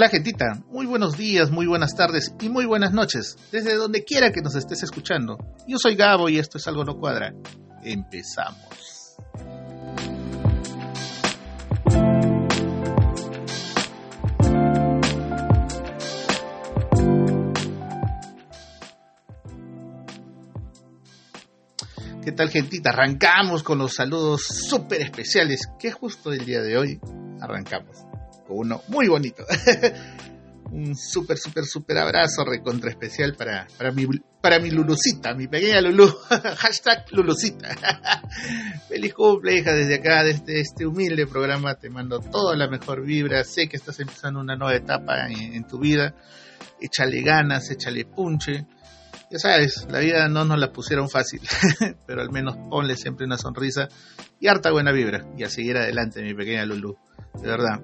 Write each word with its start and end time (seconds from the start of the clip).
Hola 0.00 0.08
gentita, 0.08 0.62
muy 0.70 0.86
buenos 0.86 1.18
días, 1.18 1.50
muy 1.50 1.66
buenas 1.66 1.94
tardes 1.94 2.34
y 2.40 2.48
muy 2.48 2.64
buenas 2.64 2.94
noches, 2.94 3.36
desde 3.52 3.74
donde 3.74 4.02
quiera 4.02 4.32
que 4.32 4.40
nos 4.40 4.54
estés 4.56 4.82
escuchando. 4.82 5.36
Yo 5.68 5.76
soy 5.76 5.94
Gabo 5.94 6.30
y 6.30 6.38
esto 6.38 6.56
es 6.56 6.66
Algo 6.68 6.86
No 6.86 6.96
Cuadra. 6.96 7.34
Empezamos. 7.82 9.18
¿Qué 22.24 22.32
tal 22.32 22.48
gentita? 22.48 22.88
Arrancamos 22.88 23.62
con 23.62 23.76
los 23.76 23.96
saludos 23.96 24.46
súper 24.46 25.02
especiales 25.02 25.68
que 25.78 25.92
justo 25.92 26.32
el 26.32 26.46
día 26.46 26.62
de 26.62 26.78
hoy 26.78 27.00
arrancamos 27.38 28.09
uno 28.54 28.82
muy 28.88 29.08
bonito. 29.08 29.44
Un 30.72 30.96
súper, 30.96 31.36
súper, 31.36 31.64
súper 31.64 31.98
abrazo 31.98 32.44
recontra 32.44 32.90
especial 32.90 33.34
para, 33.34 33.66
para, 33.76 33.90
mi, 33.90 34.06
para 34.40 34.60
mi 34.60 34.70
Lulucita, 34.70 35.34
mi 35.34 35.48
pequeña 35.48 35.80
Lulu. 35.80 36.06
Hashtag 36.58 37.06
Lulucita. 37.10 37.76
Feliz 38.88 39.12
cumple, 39.12 39.58
hija, 39.58 39.72
desde 39.72 39.96
acá, 39.96 40.22
desde 40.22 40.60
este 40.60 40.86
humilde 40.86 41.26
programa. 41.26 41.74
Te 41.74 41.90
mando 41.90 42.20
toda 42.20 42.56
la 42.56 42.68
mejor 42.68 43.04
vibra. 43.04 43.42
Sé 43.42 43.68
que 43.68 43.76
estás 43.76 43.98
empezando 43.98 44.38
una 44.38 44.54
nueva 44.54 44.76
etapa 44.76 45.26
en, 45.26 45.54
en 45.54 45.66
tu 45.66 45.80
vida. 45.80 46.14
Échale 46.80 47.20
ganas, 47.22 47.68
échale 47.72 48.04
punche 48.04 48.64
ya 49.30 49.38
sabes, 49.38 49.86
la 49.88 50.00
vida 50.00 50.28
no 50.28 50.44
nos 50.44 50.58
la 50.58 50.72
pusieron 50.72 51.08
fácil, 51.08 51.40
pero 52.06 52.20
al 52.20 52.30
menos 52.30 52.56
ponle 52.68 52.96
siempre 52.96 53.26
una 53.26 53.38
sonrisa 53.38 53.88
y 54.40 54.48
harta 54.48 54.72
buena 54.72 54.90
vibra 54.90 55.24
y 55.38 55.44
a 55.44 55.48
seguir 55.48 55.76
adelante, 55.76 56.20
mi 56.20 56.34
pequeña 56.34 56.66
Lulu. 56.66 56.96
De 57.40 57.48
verdad, 57.48 57.80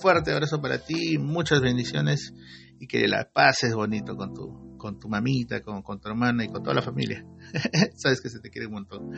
fuerte 0.00 0.32
abrazo 0.32 0.60
para 0.60 0.78
ti, 0.78 1.18
muchas 1.18 1.60
bendiciones 1.60 2.32
y 2.80 2.86
que 2.86 3.06
la 3.06 3.28
pases 3.30 3.74
bonito 3.74 4.16
con 4.16 4.32
tu, 4.32 4.76
con 4.78 4.98
tu 4.98 5.08
mamita, 5.08 5.60
con, 5.60 5.82
con 5.82 6.00
tu 6.00 6.08
hermana 6.08 6.44
y 6.44 6.48
con 6.48 6.62
toda 6.62 6.74
la 6.74 6.82
familia. 6.82 7.24
Sabes 7.94 8.22
que 8.22 8.30
se 8.30 8.40
te 8.40 8.48
quiere 8.48 8.68
un 8.68 8.72
montón. 8.72 9.10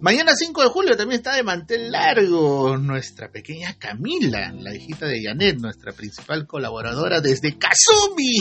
Mañana 0.00 0.32
5 0.34 0.62
de 0.62 0.68
julio 0.68 0.96
también 0.96 1.20
está 1.20 1.34
de 1.34 1.42
mantel 1.42 1.90
largo 1.90 2.76
nuestra 2.76 3.32
pequeña 3.32 3.78
Camila, 3.78 4.52
la 4.52 4.74
hijita 4.74 5.06
de 5.06 5.22
Janet, 5.22 5.58
nuestra 5.58 5.92
principal 5.92 6.46
colaboradora 6.46 7.22
desde 7.22 7.56
Kazumi. 7.56 8.36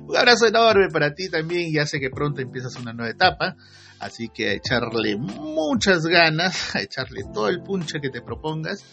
un 0.06 0.16
abrazo 0.16 0.46
enorme 0.46 0.88
para 0.92 1.12
ti 1.12 1.28
también. 1.28 1.72
Ya 1.72 1.86
sé 1.86 1.98
que 1.98 2.10
pronto 2.10 2.40
empiezas 2.40 2.76
una 2.76 2.92
nueva 2.92 3.10
etapa. 3.10 3.56
Así 3.98 4.28
que 4.28 4.50
a 4.50 4.52
echarle 4.52 5.16
muchas 5.16 6.04
ganas, 6.04 6.76
a 6.76 6.82
echarle 6.82 7.22
todo 7.32 7.48
el 7.48 7.62
punche 7.62 8.00
que 8.00 8.10
te 8.10 8.20
propongas. 8.20 8.84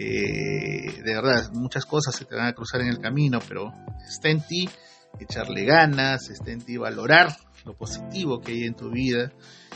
Eh, 0.00 1.02
de 1.02 1.12
verdad, 1.12 1.50
muchas 1.54 1.84
cosas 1.84 2.14
se 2.14 2.24
te 2.24 2.36
van 2.36 2.46
a 2.46 2.52
cruzar 2.52 2.80
en 2.82 2.86
el 2.86 3.00
camino, 3.00 3.40
pero 3.48 3.74
está 4.06 4.28
en 4.28 4.40
ti 4.40 4.68
echarle 5.18 5.64
ganas, 5.64 6.30
está 6.30 6.52
en 6.52 6.60
ti 6.60 6.76
valorar 6.76 7.36
lo 7.64 7.76
positivo 7.76 8.40
que 8.40 8.52
hay 8.52 8.62
en 8.62 8.74
tu 8.74 8.90
vida 8.90 9.32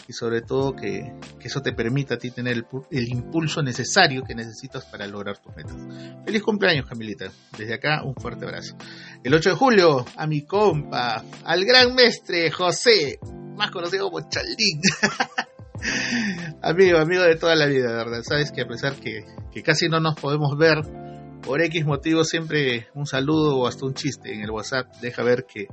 y 0.06 0.12
sobre 0.12 0.40
todo 0.42 0.76
que, 0.76 1.12
eso 1.40 1.60
te 1.60 1.72
permita 1.72 2.14
a 2.14 2.18
ti 2.18 2.30
tener 2.30 2.52
el, 2.52 2.66
el, 2.92 3.08
impulso 3.08 3.62
necesario 3.62 4.22
que 4.22 4.36
necesitas 4.36 4.84
para 4.84 5.08
lograr 5.08 5.38
tus 5.38 5.56
metas. 5.56 5.76
Feliz 6.24 6.42
cumpleaños, 6.42 6.86
Camilita. 6.88 7.32
Desde 7.58 7.74
acá, 7.74 8.04
un 8.04 8.14
fuerte 8.14 8.44
abrazo. 8.44 8.76
El 9.24 9.34
8 9.34 9.50
de 9.50 9.56
julio, 9.56 10.06
a 10.16 10.28
mi 10.28 10.42
compa, 10.42 11.24
al 11.44 11.64
gran 11.64 11.96
mestre 11.96 12.48
José, 12.52 13.18
más 13.56 13.72
conocido 13.72 14.08
como 14.08 14.28
Chaldín. 14.28 14.80
amigo, 16.62 16.98
amigo 16.98 17.22
de 17.22 17.36
toda 17.36 17.54
la 17.54 17.66
vida, 17.66 17.92
¿verdad? 17.92 18.22
Sabes 18.22 18.52
que 18.52 18.62
a 18.62 18.66
pesar 18.66 18.94
que, 18.94 19.24
que 19.52 19.62
casi 19.62 19.88
no 19.88 20.00
nos 20.00 20.14
podemos 20.14 20.56
ver, 20.56 20.82
por 21.42 21.60
X 21.60 21.84
motivo 21.84 22.24
siempre 22.24 22.88
un 22.94 23.06
saludo 23.06 23.58
o 23.58 23.66
hasta 23.66 23.84
un 23.84 23.94
chiste 23.94 24.32
en 24.32 24.42
el 24.42 24.50
WhatsApp 24.50 24.86
deja 25.00 25.22
ver 25.22 25.44
que, 25.44 25.66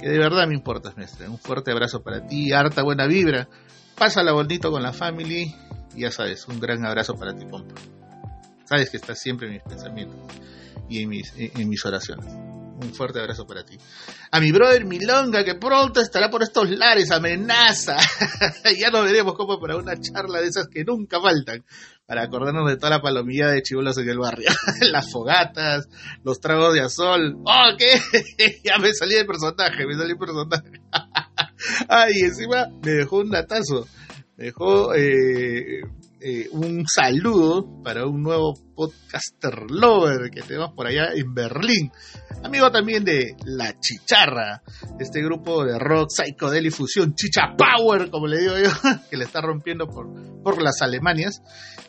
que 0.00 0.08
de 0.08 0.18
verdad 0.18 0.46
me 0.48 0.54
importas, 0.54 0.96
maestra. 0.96 1.28
Un 1.28 1.38
fuerte 1.38 1.70
abrazo 1.70 2.02
para 2.02 2.26
ti, 2.26 2.52
harta 2.52 2.82
buena 2.82 3.06
vibra. 3.06 3.48
Pásala 3.96 4.32
bonito 4.32 4.70
con 4.70 4.82
la 4.82 4.92
family 4.92 5.54
y 5.94 6.00
ya 6.00 6.10
sabes, 6.10 6.48
un 6.48 6.58
gran 6.58 6.84
abrazo 6.86 7.14
para 7.14 7.34
ti, 7.36 7.44
compa. 7.46 7.74
Sabes 8.64 8.90
que 8.90 8.96
estás 8.96 9.18
siempre 9.18 9.48
en 9.48 9.54
mis 9.54 9.62
pensamientos 9.62 10.18
y 10.88 11.02
en 11.02 11.08
mis, 11.10 11.32
en 11.36 11.68
mis 11.68 11.84
oraciones. 11.84 12.51
Un 12.82 12.92
fuerte 12.94 13.20
abrazo 13.20 13.46
para 13.46 13.64
ti. 13.64 13.78
A 14.32 14.40
mi 14.40 14.50
brother 14.50 14.84
Milonga, 14.84 15.44
que 15.44 15.54
pronto 15.54 16.00
estará 16.00 16.30
por 16.30 16.42
estos 16.42 16.68
lares, 16.70 17.10
amenaza. 17.12 17.96
ya 18.78 18.90
nos 18.90 19.04
veremos 19.04 19.34
como 19.34 19.60
para 19.60 19.76
una 19.76 19.98
charla 20.00 20.40
de 20.40 20.48
esas 20.48 20.66
que 20.68 20.84
nunca 20.84 21.20
faltan. 21.20 21.64
Para 22.06 22.24
acordarnos 22.24 22.68
de 22.68 22.76
toda 22.76 22.90
la 22.90 23.00
palomilla 23.00 23.48
de 23.48 23.62
chivolos 23.62 23.96
en 23.98 24.08
el 24.08 24.18
barrio. 24.18 24.50
Las 24.90 25.10
fogatas, 25.10 25.88
los 26.24 26.40
tragos 26.40 26.74
de 26.74 26.80
azol. 26.80 27.36
¡Oh, 27.44 27.76
qué! 27.78 28.60
ya 28.64 28.78
me 28.78 28.92
salí 28.92 29.14
del 29.14 29.26
personaje, 29.26 29.86
me 29.86 29.94
salí 29.94 30.08
del 30.08 30.18
personaje. 30.18 30.80
Ay, 31.88 32.14
encima 32.22 32.68
me 32.82 32.90
dejó 32.90 33.18
un 33.18 33.30
datazo. 33.30 33.86
Me 34.36 34.46
dejó 34.46 34.92
eh, 34.94 35.82
eh, 36.24 36.48
un 36.52 36.84
saludo 36.86 37.82
para 37.82 38.06
un 38.06 38.22
nuevo 38.22 38.54
podcaster 38.76 39.70
lover 39.70 40.30
que 40.30 40.42
tenemos 40.42 40.72
por 40.72 40.86
allá 40.86 41.08
en 41.14 41.34
Berlín. 41.34 41.90
Amigo 42.44 42.70
también 42.70 43.04
de 43.04 43.34
La 43.44 43.74
Chicharra, 43.78 44.62
este 45.00 45.20
grupo 45.20 45.64
de 45.64 45.78
rock, 45.78 46.10
psychedelic 46.10 46.72
fusión, 46.72 47.14
chicha 47.14 47.56
power, 47.56 48.08
como 48.10 48.26
le 48.26 48.38
digo 48.38 48.54
yo, 48.56 48.70
que 49.10 49.16
le 49.16 49.24
está 49.24 49.40
rompiendo 49.40 49.88
por, 49.88 50.06
por 50.42 50.62
las 50.62 50.80
Alemanias. 50.80 51.42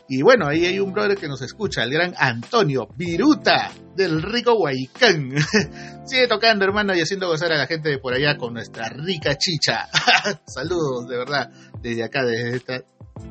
Y 0.08 0.22
bueno, 0.22 0.48
ahí 0.48 0.66
hay 0.66 0.80
un 0.80 0.92
brother 0.92 1.16
que 1.16 1.28
nos 1.28 1.40
escucha, 1.40 1.84
el 1.84 1.90
gran 1.90 2.14
Antonio 2.18 2.88
Viruta 2.96 3.70
del 3.96 4.20
rico 4.20 4.54
Huaycán. 4.54 5.32
Sigue 6.06 6.26
tocando, 6.26 6.64
hermano, 6.64 6.94
y 6.94 7.00
haciendo 7.00 7.28
gozar 7.28 7.52
a 7.52 7.58
la 7.58 7.66
gente 7.66 7.88
de 7.88 7.98
por 7.98 8.14
allá 8.14 8.36
con 8.36 8.52
nuestra 8.52 8.88
rica 8.88 9.36
chicha. 9.36 9.88
Saludos, 10.46 11.08
de 11.08 11.16
verdad, 11.16 11.50
desde 11.80 12.02
acá, 12.02 12.24
desde 12.24 12.56
esta 12.56 12.82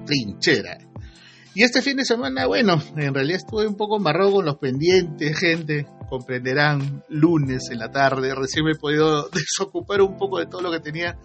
trinchera. 0.06 0.93
Y 1.56 1.64
este 1.64 1.82
fin 1.82 1.98
de 1.98 2.06
semana, 2.06 2.48
bueno, 2.48 2.82
en 2.98 3.14
realidad 3.14 3.38
estuve 3.38 3.68
un 3.68 3.76
poco 3.76 3.98
embarrado 3.98 4.32
con 4.32 4.46
los 4.46 4.58
pendientes, 4.58 5.38
gente. 5.38 5.86
Comprenderán, 6.10 7.04
lunes 7.10 7.70
en 7.72 7.80
la 7.80 7.92
tarde, 7.92 8.34
recién 8.34 8.66
me 8.66 8.72
he 8.72 8.76
podido 8.76 9.30
desocupar 9.34 10.02
un 10.02 10.18
poco 10.18 10.40
de 10.40 10.48
todo 10.48 10.62
lo 10.62 10.72
que 10.72 10.80
tenía. 10.80 11.18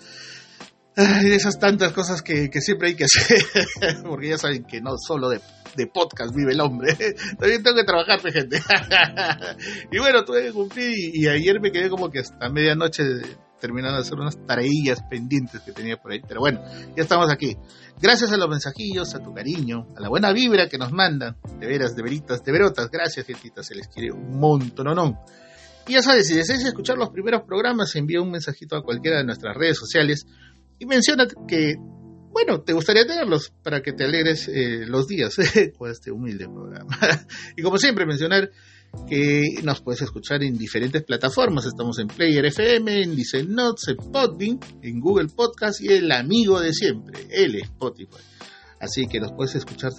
Ay, 0.97 1.33
esas 1.33 1.59
tantas 1.59 1.93
cosas 1.93 2.23
que, 2.23 2.51
que 2.51 2.61
siempre 2.61 2.89
hay 2.89 2.95
que 2.97 3.05
hacer, 3.05 4.03
porque 4.05 4.31
ya 4.31 4.39
saben 4.39 4.65
que 4.65 4.81
no 4.81 4.97
solo 4.99 5.29
de, 5.29 5.41
de 5.77 5.87
podcast 5.87 6.35
vive 6.35 6.53
el 6.53 6.61
hombre, 6.61 6.95
también 7.39 7.63
tengo 7.63 7.77
que 7.77 7.85
trabajar, 7.85 8.21
gente. 8.33 8.61
y 9.93 9.99
bueno, 9.99 10.25
tuve 10.25 10.43
que 10.43 10.53
cumplir 10.53 10.91
y, 10.91 11.23
y 11.23 11.29
ayer 11.29 11.61
me 11.61 11.71
quedé 11.71 11.89
como 11.89 12.11
que 12.11 12.19
hasta 12.19 12.51
medianoche 12.51 13.05
terminando 13.61 13.97
de 13.97 14.03
hacer 14.03 14.19
unas 14.19 14.37
tareillas 14.47 15.03
pendientes 15.09 15.61
que 15.61 15.73
tenía 15.73 15.97
por 15.97 16.13
ahí. 16.13 16.21
Pero 16.27 16.41
bueno, 16.41 16.63
ya 16.97 17.03
estamos 17.03 17.31
aquí. 17.31 17.57
Gracias 18.01 18.33
a 18.33 18.37
los 18.37 18.49
mensajillos, 18.49 19.15
a 19.15 19.23
tu 19.23 19.35
cariño, 19.35 19.89
a 19.97 20.01
la 20.01 20.09
buena 20.09 20.33
vibra 20.33 20.69
que 20.69 20.79
nos 20.79 20.93
mandan. 20.93 21.37
De 21.59 21.67
veras, 21.67 21.95
de 21.97 22.03
veritas, 22.03 22.45
de 22.45 22.53
verotas. 22.53 22.91
Gracias, 22.91 23.27
gentita. 23.27 23.63
Se 23.63 23.75
les 23.75 23.89
quiere 23.89 24.13
un 24.13 24.39
montón, 24.39 24.95
¿no? 24.95 25.25
Y 25.89 25.95
ya 25.95 26.03
sabes, 26.03 26.29
si 26.29 26.35
deseas 26.35 26.65
escuchar 26.65 26.99
los 26.99 27.09
primeros 27.11 27.43
programas, 27.43 27.97
envía 27.97 28.21
un 28.21 28.31
mensajito 28.31 28.77
a 28.77 28.83
cualquiera 28.83 29.19
de 29.19 29.25
nuestras 29.25 29.57
redes 29.57 29.79
sociales 29.79 30.27
y 30.79 30.85
menciona 30.85 31.27
que, 31.49 31.77
bueno, 32.31 32.61
te 32.61 32.75
gustaría 32.75 33.07
tenerlos 33.07 33.55
para 33.63 33.81
que 33.81 33.95
te 33.95 34.05
alegres 34.05 34.49
eh, 34.49 34.85
los 34.87 35.09
días 35.09 35.37
con 35.79 35.91
este 35.91 36.11
humilde 36.11 36.45
programa. 36.45 36.95
y 37.57 37.63
como 37.63 37.79
siempre, 37.79 38.05
mencionar 38.05 38.51
que 39.09 39.61
nos 39.63 39.81
puedes 39.81 40.03
escuchar 40.03 40.43
en 40.43 40.57
diferentes 40.57 41.03
plataformas. 41.03 41.67
Estamos 41.67 41.99
en 41.99 42.09
Player 42.09 42.45
FM, 42.47 43.03
en 43.03 43.15
Listen 43.15 43.55
Notes, 43.55 43.89
en 43.89 43.97
Podbean, 43.97 44.61
en 44.83 45.01
Google 45.01 45.29
Podcast 45.29 45.81
y 45.81 45.89
el 45.89 46.11
amigo 46.13 46.61
de 46.61 46.73
siempre, 46.73 47.27
el 47.31 47.57
Spotify. 47.57 48.17
Así 48.81 49.07
que 49.09 49.19
nos 49.19 49.33
puedes 49.33 49.55
escuchar 49.57 49.93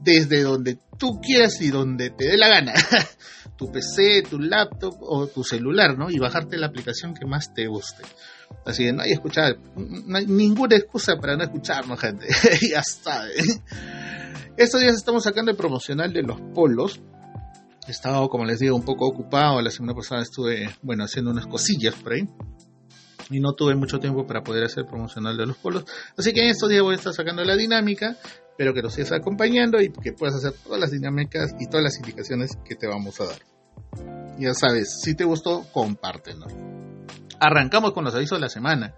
desde 0.00 0.42
donde 0.42 0.78
tú 0.98 1.20
quieras 1.20 1.60
y 1.60 1.70
donde 1.70 2.10
te 2.10 2.26
dé 2.28 2.36
la 2.36 2.48
gana. 2.48 2.74
tu 3.56 3.70
PC, 3.72 4.22
tu 4.28 4.38
laptop 4.38 4.96
o 5.00 5.26
tu 5.26 5.42
celular, 5.42 5.98
¿no? 5.98 6.10
Y 6.10 6.18
bajarte 6.18 6.56
la 6.56 6.66
aplicación 6.66 7.14
que 7.14 7.26
más 7.26 7.52
te 7.52 7.66
guste. 7.66 8.02
Así 8.64 8.84
que 8.84 8.92
no 8.92 9.02
hay 9.02 9.12
escuchar, 9.12 9.58
no 9.76 10.16
hay 10.16 10.26
ninguna 10.26 10.76
excusa 10.76 11.16
para 11.16 11.36
no 11.36 11.44
escucharnos, 11.44 11.98
gente. 11.98 12.26
ya 12.70 12.82
saben. 12.82 13.44
Estos 14.56 14.80
días 14.80 14.94
estamos 14.94 15.24
sacando 15.24 15.50
el 15.50 15.56
promocional 15.56 16.12
de 16.12 16.22
los 16.22 16.40
polos 16.54 17.00
he 17.86 18.28
como 18.28 18.44
les 18.44 18.58
digo, 18.58 18.76
un 18.76 18.84
poco 18.84 19.06
ocupado. 19.06 19.60
La 19.60 19.70
semana 19.70 19.94
pasada 19.94 20.22
estuve, 20.22 20.68
bueno, 20.82 21.04
haciendo 21.04 21.30
unas 21.30 21.46
cosillas 21.46 21.94
por 21.94 22.12
ahí. 22.12 22.28
Y 23.30 23.40
no 23.40 23.52
tuve 23.52 23.74
mucho 23.76 23.98
tiempo 23.98 24.26
para 24.26 24.42
poder 24.42 24.64
hacer 24.64 24.86
promocional 24.86 25.36
de 25.36 25.46
los 25.46 25.56
polos. 25.56 25.84
Así 26.16 26.32
que 26.32 26.42
en 26.42 26.50
estos 26.50 26.68
días 26.68 26.82
voy 26.82 26.94
a 26.94 26.96
estar 26.96 27.12
sacando 27.12 27.44
la 27.44 27.56
dinámica. 27.56 28.16
Espero 28.50 28.74
que 28.74 28.82
nos 28.82 28.94
sigas 28.94 29.12
acompañando 29.12 29.80
y 29.80 29.90
que 29.92 30.12
puedas 30.12 30.36
hacer 30.36 30.52
todas 30.64 30.80
las 30.80 30.90
dinámicas 30.90 31.54
y 31.58 31.66
todas 31.66 31.84
las 31.84 31.96
indicaciones 31.96 32.58
que 32.64 32.74
te 32.74 32.86
vamos 32.86 33.20
a 33.20 33.26
dar. 33.26 33.38
Ya 34.38 34.52
sabes, 34.54 35.00
si 35.02 35.14
te 35.14 35.24
gustó, 35.24 35.64
compártelo. 35.72 36.46
Arrancamos 37.38 37.92
con 37.92 38.04
los 38.04 38.14
avisos 38.14 38.38
de 38.38 38.42
la 38.42 38.48
semana. 38.48 38.94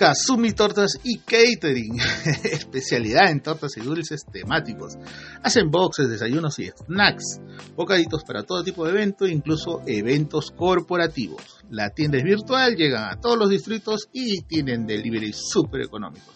Kazumi 0.00 0.52
Tortas 0.52 0.98
y 1.04 1.18
Catering, 1.18 2.00
especialidad 2.44 3.30
en 3.30 3.42
tortas 3.42 3.76
y 3.76 3.82
dulces 3.82 4.24
temáticos. 4.24 4.94
Hacen 5.42 5.70
boxes, 5.70 6.08
desayunos 6.08 6.58
y 6.58 6.70
snacks, 6.70 7.38
bocaditos 7.76 8.24
para 8.24 8.44
todo 8.44 8.64
tipo 8.64 8.86
de 8.86 8.92
evento, 8.92 9.26
incluso 9.26 9.82
eventos 9.86 10.52
corporativos. 10.52 11.58
La 11.68 11.90
tienda 11.90 12.16
es 12.16 12.24
virtual, 12.24 12.76
llegan 12.76 13.12
a 13.12 13.20
todos 13.20 13.36
los 13.36 13.50
distritos 13.50 14.08
y 14.10 14.40
tienen 14.44 14.86
delivery 14.86 15.34
súper 15.34 15.82
económicos. 15.82 16.34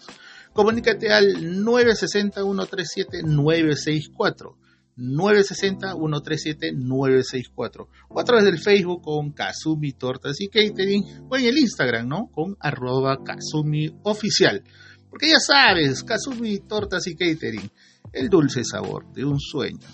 Comunícate 0.53 1.11
al 1.11 1.25
960-137-964. 1.65 4.64
960-137-964 4.97 7.87
o 8.09 8.19
a 8.19 8.23
través 8.23 8.45
del 8.45 8.59
Facebook 8.59 9.01
con 9.01 9.31
Kazumi 9.31 9.93
Tortas 9.93 10.39
y 10.39 10.47
Catering 10.47 11.25
o 11.29 11.37
en 11.37 11.45
el 11.45 11.57
Instagram, 11.57 12.07
¿no? 12.07 12.29
Con 12.31 12.55
arroba 12.59 13.23
Kazumi 13.23 13.89
Oficial. 14.03 14.63
Porque 15.09 15.29
ya 15.29 15.39
sabes, 15.39 16.03
Kazumi 16.03 16.59
Tortas 16.59 17.07
y 17.07 17.15
Catering, 17.15 17.71
el 18.13 18.29
dulce 18.29 18.63
sabor 18.63 19.11
de 19.13 19.25
un 19.25 19.39
sueño. 19.39 19.87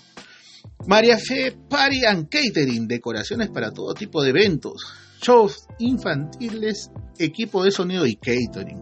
María 0.86 1.18
Fe 1.18 1.56
Party 1.68 2.04
and 2.04 2.28
Catering, 2.28 2.88
decoraciones 2.88 3.50
para 3.50 3.70
todo 3.70 3.94
tipo 3.94 4.22
de 4.22 4.30
eventos, 4.30 4.84
shows 5.20 5.66
infantiles, 5.78 6.90
equipo 7.18 7.62
de 7.62 7.70
sonido 7.70 8.06
y 8.06 8.16
catering. 8.16 8.80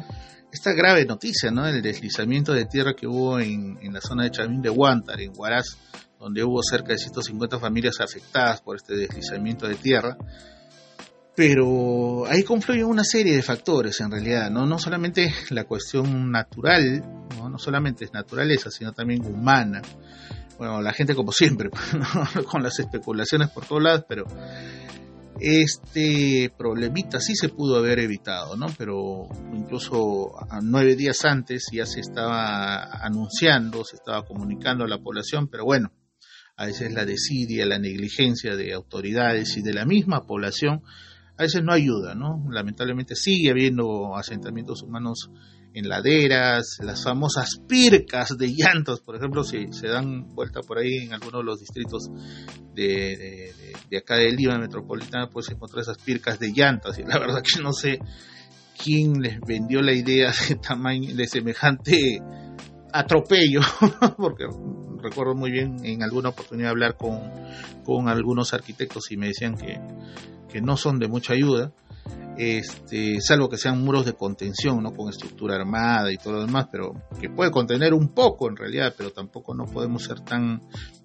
esta 0.52 0.72
grave 0.74 1.06
noticia, 1.06 1.50
¿no? 1.50 1.66
El 1.66 1.80
deslizamiento 1.80 2.52
de 2.52 2.66
tierra 2.66 2.94
que 2.94 3.06
hubo 3.06 3.40
en, 3.40 3.78
en 3.80 3.92
la 3.92 4.02
zona 4.02 4.24
de 4.24 4.30
Chamín 4.30 4.60
de 4.60 4.68
Huántar, 4.68 5.20
en 5.20 5.32
Huaraz, 5.34 5.78
donde 6.20 6.44
hubo 6.44 6.62
cerca 6.62 6.92
de 6.92 6.98
150 6.98 7.58
familias 7.58 8.00
afectadas 8.00 8.60
por 8.60 8.76
este 8.76 8.94
deslizamiento 8.94 9.66
de 9.66 9.76
tierra. 9.76 10.16
Pero 11.34 12.26
ahí 12.26 12.42
confluyen 12.42 12.84
una 12.84 13.02
serie 13.02 13.34
de 13.34 13.42
factores 13.42 13.98
en 14.00 14.10
realidad, 14.10 14.50
¿no? 14.50 14.66
No 14.66 14.78
solamente 14.78 15.32
la 15.48 15.64
cuestión 15.64 16.30
natural, 16.30 17.02
no, 17.38 17.48
no 17.48 17.58
solamente 17.58 18.04
es 18.04 18.12
naturaleza, 18.12 18.70
sino 18.70 18.92
también 18.92 19.24
humana. 19.24 19.80
Bueno, 20.58 20.82
la 20.82 20.92
gente 20.92 21.14
como 21.14 21.32
siempre, 21.32 21.70
¿no? 21.98 22.44
con 22.44 22.62
las 22.62 22.78
especulaciones 22.78 23.48
por 23.48 23.64
todos 23.64 23.82
lados, 23.82 24.04
pero 24.06 24.26
este 25.42 26.52
problemita 26.56 27.20
sí 27.20 27.34
se 27.34 27.48
pudo 27.48 27.76
haber 27.76 27.98
evitado, 27.98 28.56
¿no? 28.56 28.66
Pero 28.78 29.28
incluso 29.52 30.32
nueve 30.62 30.94
días 30.94 31.24
antes 31.24 31.66
ya 31.72 31.84
se 31.84 32.00
estaba 32.00 32.84
anunciando, 33.04 33.84
se 33.84 33.96
estaba 33.96 34.24
comunicando 34.24 34.84
a 34.84 34.88
la 34.88 34.98
población, 34.98 35.48
pero 35.48 35.64
bueno, 35.64 35.92
a 36.56 36.66
veces 36.66 36.92
la 36.92 37.04
desidia, 37.04 37.66
la 37.66 37.78
negligencia 37.78 38.54
de 38.54 38.72
autoridades 38.72 39.56
y 39.56 39.62
de 39.62 39.74
la 39.74 39.84
misma 39.84 40.26
población, 40.26 40.82
a 41.36 41.42
veces 41.42 41.62
no 41.64 41.72
ayuda, 41.72 42.14
¿no? 42.14 42.44
Lamentablemente 42.50 43.16
sigue 43.16 43.50
habiendo 43.50 44.16
asentamientos 44.16 44.82
humanos 44.82 45.30
en 45.74 45.88
laderas, 45.88 46.78
las 46.82 47.02
famosas 47.02 47.60
pircas 47.66 48.36
de 48.36 48.52
llantos, 48.54 49.00
por 49.00 49.16
ejemplo, 49.16 49.42
si 49.42 49.72
se 49.72 49.88
dan 49.88 50.34
vuelta 50.34 50.60
por 50.60 50.78
ahí 50.78 50.98
en 50.98 51.14
algunos 51.14 51.40
de 51.40 51.44
los 51.44 51.60
distritos 51.60 52.10
de, 52.74 53.52
de, 53.88 53.98
acá 53.98 54.16
de 54.16 54.30
Lima 54.32 54.58
metropolitana, 54.58 55.28
pues 55.30 55.50
encontrar 55.50 55.82
esas 55.82 55.98
pircas 55.98 56.38
de 56.38 56.52
llantas, 56.52 56.98
y 56.98 57.02
la 57.02 57.18
verdad 57.18 57.42
que 57.42 57.62
no 57.62 57.72
sé 57.72 58.00
quién 58.82 59.20
les 59.20 59.40
vendió 59.40 59.80
la 59.80 59.92
idea 59.92 60.32
de 60.48 60.56
tamaño, 60.56 61.14
de 61.14 61.26
semejante 61.26 62.20
atropello, 62.92 63.60
porque 64.18 64.44
recuerdo 65.02 65.34
muy 65.34 65.50
bien 65.50 65.84
en 65.84 66.02
alguna 66.02 66.30
oportunidad 66.30 66.70
hablar 66.70 66.96
con, 66.96 67.18
con 67.84 68.08
algunos 68.08 68.52
arquitectos 68.52 69.10
y 69.10 69.16
me 69.16 69.28
decían 69.28 69.56
que, 69.56 69.80
que 70.50 70.60
no 70.60 70.76
son 70.76 70.98
de 70.98 71.08
mucha 71.08 71.32
ayuda 71.32 71.72
este, 72.36 73.20
salvo 73.20 73.48
que 73.48 73.58
sean 73.58 73.82
muros 73.82 74.06
de 74.06 74.14
contención, 74.14 74.82
¿no? 74.82 74.92
Con 74.92 75.10
estructura 75.10 75.56
armada 75.56 76.10
y 76.12 76.16
todo 76.16 76.34
lo 76.34 76.40
demás, 76.46 76.66
pero 76.70 76.94
que 77.20 77.28
puede 77.28 77.50
contener 77.50 77.92
un 77.94 78.08
poco 78.08 78.48
en 78.48 78.56
realidad, 78.56 78.94
pero 78.96 79.10
tampoco 79.10 79.54
no 79.54 79.66
podemos 79.66 80.04
ser 80.04 80.20
tan, 80.20 80.62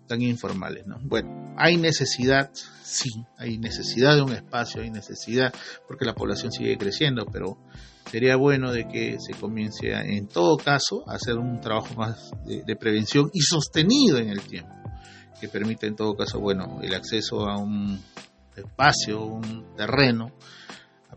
tan 0.08 0.22
informales, 0.22 0.88
¿no? 0.88 0.98
Bueno, 1.02 1.54
hay 1.58 1.78
necesidad, 1.78 2.52
sí, 2.84 3.10
hay 3.38 3.58
necesidad 3.58 4.16
de 4.16 4.22
un 4.22 4.32
espacio, 4.32 4.82
hay 4.82 4.90
necesidad, 4.90 5.54
porque 5.88 6.06
la 6.06 6.16
población 6.16 6.52
sigue 6.52 6.78
creciendo, 6.78 7.26
pero 7.26 7.58
sería 8.10 8.38
bueno 8.38 8.72
de 8.72 8.88
que 8.88 9.18
se 9.20 9.34
comience 9.34 9.92
en 9.92 10.28
todo 10.28 10.56
caso 10.58 11.04
a 11.08 11.16
hacer 11.16 11.38
un 11.38 11.60
trabajo 11.60 11.94
más 11.96 12.32
de, 12.46 12.64
de 12.64 12.76
prevención 12.78 13.30
y 13.34 13.42
sostenido 13.42 14.18
en 14.18 14.30
el 14.30 14.42
tiempo, 14.42 14.74
que 15.42 15.50
permita 15.50 15.88
en 15.88 15.96
todo 15.96 16.16
caso, 16.16 16.40
bueno, 16.40 16.80
el 16.82 16.94
acceso 16.96 17.48
a 17.50 17.58
un 17.58 18.02
espacio, 18.56 19.24
un 19.24 19.76
terreno, 19.76 20.32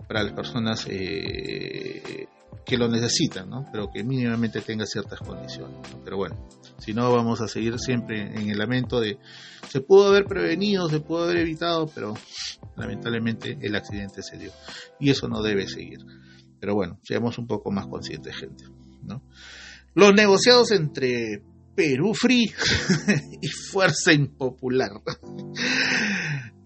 para 0.07 0.23
las 0.23 0.33
personas 0.33 0.87
eh, 0.89 2.27
que 2.65 2.77
lo 2.77 2.89
necesitan, 2.89 3.49
¿no? 3.49 3.67
pero 3.73 3.91
que 3.91 4.05
mínimamente 4.05 4.61
tenga 4.61 4.87
ciertas 4.87 5.21
condiciones. 5.21 5.79
Pero 6.05 6.17
bueno, 6.17 6.49
si 6.79 6.93
no 6.93 7.11
vamos 7.13 7.41
a 7.41 7.49
seguir 7.49 7.79
siempre 7.79 8.23
en 8.23 8.51
el 8.51 8.59
lamento 8.59 9.01
de 9.01 9.19
se 9.69 9.81
pudo 9.81 10.09
haber 10.09 10.25
prevenido, 10.25 10.89
se 10.89 11.01
pudo 11.01 11.25
haber 11.25 11.39
evitado, 11.39 11.89
pero 11.95 12.15
lamentablemente 12.77 13.59
el 13.61 13.77
accidente 13.77 14.23
se 14.23 14.39
dio. 14.39 14.53
Y 14.99 15.11
eso 15.11 15.29
no 15.29 15.43
debe 15.43 15.67
seguir. 15.69 15.99
Pero 16.59 16.75
bueno, 16.75 16.99
seamos 17.03 17.39
un 17.39 17.47
poco 17.47 17.71
más 17.71 17.87
conscientes, 17.87 18.37
gente. 18.37 18.65
¿no? 19.03 19.23
Los 19.95 20.15
negociados 20.15 20.71
entre 20.73 21.43
Perú 21.75 22.15
Free 22.15 22.53
y 23.41 23.49
Fuerza 23.49 24.13
Impopular. 24.13 24.91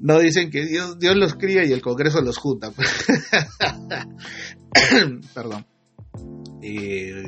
No 0.05 0.19
dicen 0.19 0.51
que 0.51 0.67
Dios, 0.67 0.99
Dios 0.99 1.17
los 1.17 1.35
cría 1.35 1.65
y 1.65 1.73
el 1.73 1.81
Congreso 1.81 2.21
los 2.21 2.37
junta. 2.37 2.71
Perdón. 5.35 5.65
Eh, 6.61 7.23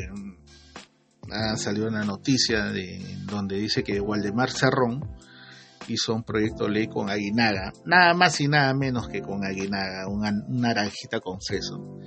ha 1.31 1.57
salido 1.57 1.89
una 1.89 2.05
noticia 2.05 2.67
de, 2.67 3.03
donde 3.25 3.57
dice 3.57 3.83
que 3.83 3.99
Waldemar 3.99 4.51
Cerrón, 4.51 5.01
hizo 5.89 6.15
un 6.15 6.23
proyecto 6.23 6.65
de 6.65 6.71
ley 6.71 6.87
con 6.87 7.09
Aguinaga, 7.09 7.73
nada 7.87 8.13
más 8.13 8.39
y 8.43 8.49
nada 8.49 8.75
menos 8.75 9.09
que 9.09 9.23
con 9.23 9.43
Aguinaga, 9.43 10.07
una, 10.09 10.31
naranjita 10.47 11.21
confeso, 11.21 11.99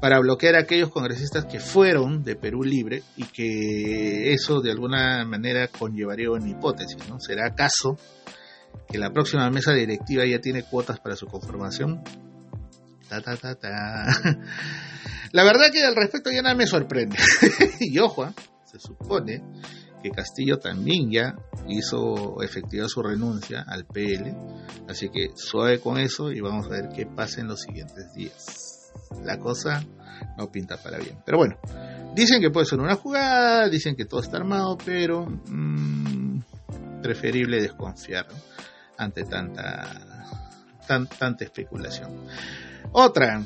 para 0.00 0.20
bloquear 0.20 0.54
a 0.54 0.60
aquellos 0.60 0.90
congresistas 0.90 1.46
que 1.46 1.58
fueron 1.58 2.22
de 2.22 2.36
Perú 2.36 2.62
Libre 2.62 3.02
y 3.16 3.24
que 3.24 4.32
eso 4.32 4.60
de 4.60 4.70
alguna 4.70 5.24
manera 5.24 5.66
conllevaría 5.66 6.30
una 6.30 6.48
hipótesis, 6.48 7.08
¿no? 7.08 7.18
¿Será 7.18 7.48
acaso 7.48 7.98
que 8.88 8.98
la 8.98 9.12
próxima 9.12 9.50
mesa 9.50 9.72
directiva 9.72 10.24
ya 10.24 10.40
tiene 10.40 10.62
cuotas 10.62 11.00
para 11.00 11.16
su 11.16 11.26
conformación? 11.26 12.02
Ta, 13.08 13.20
ta, 13.20 13.36
ta, 13.36 13.54
ta. 13.54 14.06
La 15.32 15.44
verdad 15.44 15.70
que 15.72 15.82
al 15.84 15.96
respecto 15.96 16.30
ya 16.30 16.42
nada 16.42 16.54
me 16.54 16.66
sorprende. 16.66 17.16
y 17.80 17.98
ojo, 17.98 18.24
¿ah? 18.24 18.34
se 18.64 18.78
supone 18.78 19.42
que 20.02 20.10
Castillo 20.10 20.58
también 20.58 21.10
ya 21.10 21.36
hizo 21.68 22.42
efectiva 22.42 22.88
su 22.88 23.02
renuncia 23.02 23.64
al 23.66 23.86
PL, 23.86 24.34
así 24.88 25.08
que 25.08 25.30
suave 25.34 25.80
con 25.80 25.98
eso 25.98 26.30
y 26.30 26.40
vamos 26.40 26.66
a 26.66 26.70
ver 26.70 26.88
qué 26.94 27.06
pasa 27.06 27.40
en 27.40 27.48
los 27.48 27.60
siguientes 27.60 28.12
días. 28.14 28.92
La 29.24 29.38
cosa 29.38 29.84
no 30.36 30.50
pinta 30.50 30.76
para 30.76 30.98
bien. 30.98 31.18
Pero 31.24 31.38
bueno, 31.38 31.56
dicen 32.14 32.40
que 32.40 32.50
puede 32.50 32.66
ser 32.66 32.80
una 32.80 32.94
jugada, 32.94 33.68
dicen 33.68 33.96
que 33.96 34.04
todo 34.04 34.20
está 34.20 34.36
armado, 34.38 34.76
pero 34.84 35.26
mmm, 35.26 36.40
preferible 37.02 37.60
desconfiar 37.60 38.26
ante 38.98 39.24
tanta, 39.24 40.26
tanta 40.86 41.44
especulación. 41.44 42.26
Otra, 42.92 43.42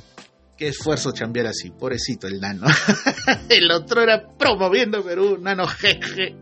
qué 0.57 0.69
esfuerzo 0.69 1.13
chambear 1.13 1.47
así, 1.47 1.71
pobrecito 1.71 2.27
el 2.27 2.41
nano. 2.41 2.67
el 3.49 3.71
otro 3.71 4.03
era 4.03 4.29
promoviendo 4.37 5.03
Perú, 5.03 5.39
nano 5.41 5.67
jeje. 5.67 6.37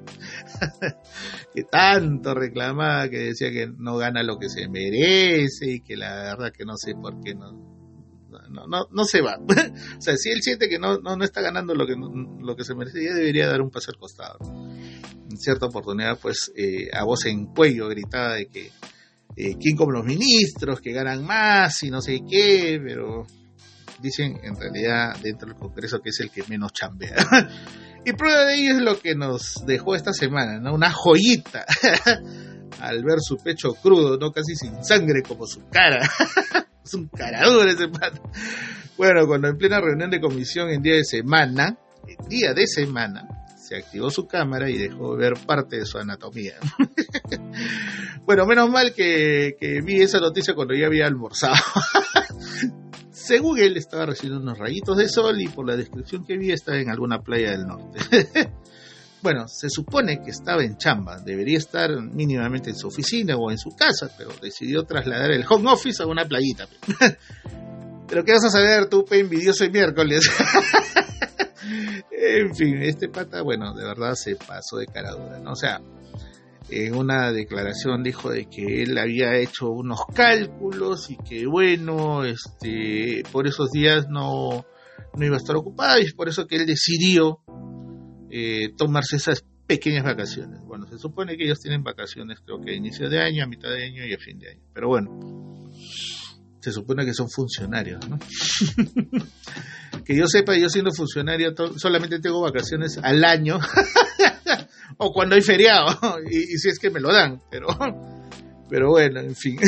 que 1.54 1.62
tanto 1.64 2.34
reclamaba, 2.34 3.08
que 3.08 3.18
decía 3.18 3.50
que 3.50 3.68
no 3.78 3.96
gana 3.96 4.22
lo 4.22 4.38
que 4.38 4.48
se 4.48 4.68
merece 4.68 5.70
y 5.70 5.80
que 5.80 5.96
la 5.96 6.14
verdad 6.14 6.52
que 6.52 6.64
no 6.64 6.76
sé 6.76 6.94
por 6.94 7.20
qué 7.20 7.34
no, 7.34 7.52
no, 8.50 8.66
no, 8.66 8.88
no 8.90 9.04
se 9.04 9.20
va. 9.20 9.38
o 9.98 10.00
sea, 10.00 10.16
si 10.16 10.30
él 10.30 10.42
siente 10.42 10.68
que 10.68 10.78
no, 10.78 10.98
no, 10.98 11.22
está 11.22 11.40
ganando 11.40 11.74
lo 11.74 11.86
que, 11.86 11.94
lo 11.94 12.56
que 12.56 12.64
se 12.64 12.74
merece, 12.74 13.04
ya 13.04 13.14
debería 13.14 13.48
dar 13.48 13.62
un 13.62 13.70
paso 13.70 13.90
al 13.90 13.98
costado. 13.98 14.38
En 15.30 15.36
cierta 15.38 15.66
oportunidad, 15.66 16.18
pues, 16.18 16.52
eh, 16.56 16.88
a 16.92 17.04
voz 17.04 17.26
en 17.26 17.46
cuello 17.46 17.88
gritaba 17.88 18.34
de 18.34 18.46
que 18.46 18.70
eh, 19.36 19.56
quién 19.60 19.76
como 19.76 19.92
los 19.92 20.04
ministros, 20.04 20.80
que 20.80 20.92
ganan 20.92 21.24
más 21.24 21.82
y 21.82 21.90
no 21.90 22.00
sé 22.00 22.20
qué, 22.28 22.80
pero 22.84 23.26
dicen 24.00 24.38
en 24.42 24.56
realidad 24.56 25.16
dentro 25.22 25.48
del 25.48 25.56
Congreso 25.56 26.00
que 26.00 26.10
es 26.10 26.20
el 26.20 26.30
que 26.30 26.42
menos 26.48 26.72
chambea. 26.72 27.16
y 28.04 28.12
prueba 28.14 28.44
de 28.46 28.54
ello 28.54 28.76
es 28.76 28.82
lo 28.82 28.98
que 28.98 29.14
nos 29.14 29.64
dejó 29.66 29.94
esta 29.94 30.12
semana, 30.12 30.58
¿no? 30.58 30.74
Una 30.74 30.90
joyita. 30.90 31.64
Al 32.80 33.02
ver 33.02 33.18
su 33.20 33.36
pecho 33.36 33.74
crudo, 33.74 34.18
¿no? 34.18 34.30
Casi 34.30 34.54
sin 34.54 34.84
sangre 34.84 35.22
como 35.22 35.46
su 35.46 35.66
cara. 35.68 36.08
es 36.84 36.94
un 36.94 37.08
carador 37.08 37.68
ese 37.68 37.88
pato. 37.88 38.22
Bueno, 38.96 39.26
cuando 39.26 39.48
en 39.48 39.56
plena 39.56 39.80
reunión 39.80 40.10
de 40.10 40.20
comisión 40.20 40.70
en 40.70 40.82
día 40.82 40.94
de 40.94 41.04
semana, 41.04 41.76
en 42.06 42.28
día 42.28 42.54
de 42.54 42.66
semana, 42.66 43.37
se 43.68 43.76
activó 43.76 44.10
su 44.10 44.26
cámara 44.26 44.70
y 44.70 44.78
dejó 44.78 45.14
ver 45.14 45.34
parte 45.46 45.76
de 45.76 45.84
su 45.84 45.98
anatomía. 45.98 46.54
bueno, 48.24 48.46
menos 48.46 48.70
mal 48.70 48.94
que, 48.94 49.56
vi 49.84 50.00
esa 50.00 50.20
noticia 50.20 50.54
cuando 50.54 50.74
ya 50.74 50.86
había 50.86 51.06
almorzado. 51.06 51.54
Según 53.10 53.58
él 53.58 53.76
estaba 53.76 54.06
recibiendo 54.06 54.40
unos 54.40 54.58
rayitos 54.58 54.96
de 54.96 55.08
sol 55.08 55.38
y 55.38 55.48
por 55.48 55.66
la 55.66 55.76
descripción 55.76 56.24
que 56.24 56.38
vi 56.38 56.50
estaba 56.50 56.78
en 56.78 56.88
alguna 56.88 57.20
playa 57.20 57.50
del 57.50 57.66
norte. 57.66 57.98
bueno, 59.22 59.46
se 59.48 59.68
supone 59.68 60.22
que 60.22 60.30
estaba 60.30 60.64
en 60.64 60.78
chamba, 60.78 61.20
debería 61.20 61.58
estar 61.58 61.90
mínimamente 62.00 62.70
en 62.70 62.76
su 62.76 62.88
oficina 62.88 63.36
o 63.36 63.50
en 63.50 63.58
su 63.58 63.76
casa, 63.76 64.10
pero 64.16 64.30
decidió 64.40 64.84
trasladar 64.84 65.30
el 65.30 65.44
home 65.46 65.70
office 65.70 66.02
a 66.02 66.06
una 66.06 66.24
playita. 66.24 66.66
pero 68.08 68.24
¿qué 68.24 68.32
vas 68.32 68.46
a 68.46 68.50
saber 68.50 68.88
tú, 68.88 69.04
pe 69.04 69.18
envidioso 69.18 69.66
y 69.66 69.70
miércoles? 69.70 70.26
En 72.10 72.54
fin, 72.54 72.82
este 72.82 73.08
pata, 73.08 73.42
bueno, 73.42 73.74
de 73.74 73.84
verdad 73.84 74.14
se 74.14 74.36
pasó 74.36 74.76
de 74.78 74.86
cara 74.86 75.12
dura, 75.12 75.38
¿no? 75.38 75.52
O 75.52 75.56
sea, 75.56 75.80
en 76.70 76.94
una 76.94 77.32
declaración 77.32 78.02
dijo 78.02 78.30
de 78.30 78.46
que 78.46 78.82
él 78.82 78.98
había 78.98 79.36
hecho 79.36 79.70
unos 79.70 80.00
cálculos 80.14 81.10
y 81.10 81.16
que 81.16 81.46
bueno, 81.46 82.24
este, 82.24 83.22
por 83.32 83.46
esos 83.46 83.70
días 83.70 84.06
no, 84.08 84.66
no 85.16 85.24
iba 85.24 85.36
a 85.36 85.38
estar 85.38 85.56
ocupado 85.56 85.98
y 85.98 86.04
es 86.04 86.14
por 86.14 86.28
eso 86.28 86.46
que 86.46 86.56
él 86.56 86.66
decidió 86.66 87.40
eh, 88.30 88.70
tomarse 88.76 89.16
esas 89.16 89.44
pequeñas 89.66 90.04
vacaciones. 90.04 90.60
Bueno, 90.64 90.86
se 90.86 90.98
supone 90.98 91.36
que 91.36 91.44
ellos 91.44 91.60
tienen 91.60 91.82
vacaciones 91.82 92.40
creo 92.44 92.60
que 92.60 92.72
a 92.72 92.74
inicio 92.74 93.08
de 93.08 93.20
año, 93.20 93.44
a 93.44 93.46
mitad 93.46 93.70
de 93.70 93.84
año 93.84 94.04
y 94.04 94.12
a 94.12 94.18
fin 94.18 94.38
de 94.38 94.50
año. 94.50 94.62
Pero 94.74 94.88
bueno, 94.88 95.10
se 96.68 96.74
supone 96.74 97.04
que 97.04 97.14
son 97.14 97.28
funcionarios, 97.30 98.04
que 100.04 100.16
yo 100.16 100.26
sepa, 100.26 100.56
yo 100.56 100.68
siendo 100.68 100.92
funcionario 100.92 101.54
solamente 101.76 102.20
tengo 102.20 102.40
vacaciones 102.40 102.98
al 102.98 103.24
año 103.24 103.58
o 104.98 105.12
cuando 105.12 105.34
hay 105.34 105.42
feriado, 105.42 106.18
y, 106.30 106.58
si 106.58 106.68
es 106.68 106.78
que 106.78 106.90
me 106.90 107.00
lo 107.00 107.12
dan, 107.12 107.42
pero, 107.50 107.68
pero 108.68 108.90
bueno, 108.90 109.20
en 109.20 109.34
fin. 109.34 109.58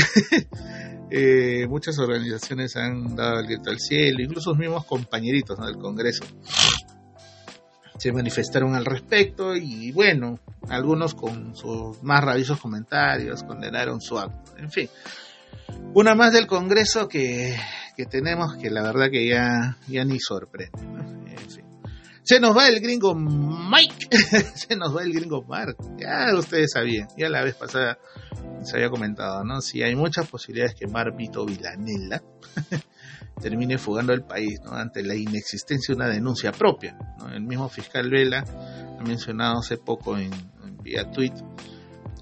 Eh, 1.12 1.66
muchas 1.68 1.98
organizaciones 1.98 2.76
han 2.76 3.16
dado 3.16 3.40
el 3.40 3.46
grito 3.46 3.70
al 3.70 3.80
cielo, 3.80 4.22
incluso 4.22 4.50
los 4.50 4.58
mismos 4.60 4.84
compañeritos 4.84 5.58
del 5.58 5.76
Congreso 5.76 6.24
se 8.00 8.12
manifestaron 8.12 8.74
al 8.74 8.86
respecto 8.86 9.54
y 9.54 9.92
bueno, 9.92 10.38
algunos 10.70 11.14
con 11.14 11.54
sus 11.54 12.02
más 12.02 12.24
rabiosos 12.24 12.58
comentarios 12.58 13.42
condenaron 13.42 14.00
su 14.00 14.18
acto. 14.18 14.56
En 14.56 14.70
fin, 14.70 14.88
una 15.94 16.14
más 16.14 16.32
del 16.32 16.46
Congreso 16.46 17.08
que, 17.08 17.56
que 17.96 18.06
tenemos 18.06 18.56
que 18.56 18.70
la 18.70 18.82
verdad 18.82 19.10
que 19.10 19.26
ya, 19.26 19.76
ya 19.88 20.04
ni 20.04 20.20
sorprende. 20.20 20.78
En 20.80 21.50
fin. 21.50 21.64
Se 22.22 22.40
nos 22.40 22.56
va 22.56 22.68
el 22.68 22.80
gringo 22.80 23.14
Mike, 23.14 24.08
se 24.54 24.76
nos 24.76 24.96
va 24.96 25.02
el 25.02 25.12
gringo 25.12 25.42
Mark. 25.42 25.76
Ya 25.98 26.34
ustedes 26.36 26.72
sabían, 26.72 27.08
ya 27.16 27.28
la 27.28 27.42
vez 27.42 27.54
pasada 27.54 27.98
se 28.62 28.76
había 28.76 28.90
comentado, 28.90 29.44
¿no? 29.44 29.60
Si 29.60 29.82
hay 29.82 29.96
muchas 29.96 30.28
posibilidades 30.28 30.74
que 30.74 30.86
Mar 30.86 31.16
Vito 31.16 31.44
Vilanella 31.44 32.22
termine 33.40 33.78
fugando 33.78 34.12
el 34.12 34.22
país, 34.22 34.60
¿no? 34.64 34.72
Ante 34.72 35.02
la 35.02 35.14
inexistencia 35.14 35.94
de 35.94 35.96
una 35.96 36.08
denuncia 36.08 36.52
propia, 36.52 36.96
El 37.32 37.42
mismo 37.42 37.68
fiscal 37.68 38.10
Vela 38.10 38.44
ha 38.98 39.02
mencionado 39.02 39.58
hace 39.58 39.76
poco 39.76 40.16
en, 40.18 40.30
vía 40.82 41.10
tweet 41.10 41.34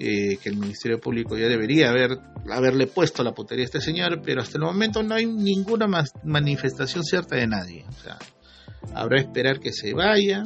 eh, 0.01 0.39
que 0.43 0.49
el 0.49 0.57
Ministerio 0.57 1.01
Público 1.01 1.37
ya 1.37 1.47
debería 1.47 1.91
haber, 1.91 2.19
haberle 2.51 2.87
puesto 2.87 3.23
la 3.23 3.35
putería 3.35 3.65
a 3.65 3.67
este 3.67 3.81
señor, 3.81 4.21
pero 4.23 4.43
hasta 4.43 4.59
el 4.59 4.65
momento 4.65 5.03
no 5.03 5.15
hay 5.15 5.27
ninguna 5.27 5.87
manifestación 6.25 7.05
cierta 7.05 7.37
de 7.37 7.47
nadie. 7.47 7.85
O 7.89 7.93
sea, 7.93 8.19
Habrá 8.95 9.21
esperar 9.21 9.61
que 9.61 9.73
se 9.73 9.93
vaya. 9.95 10.45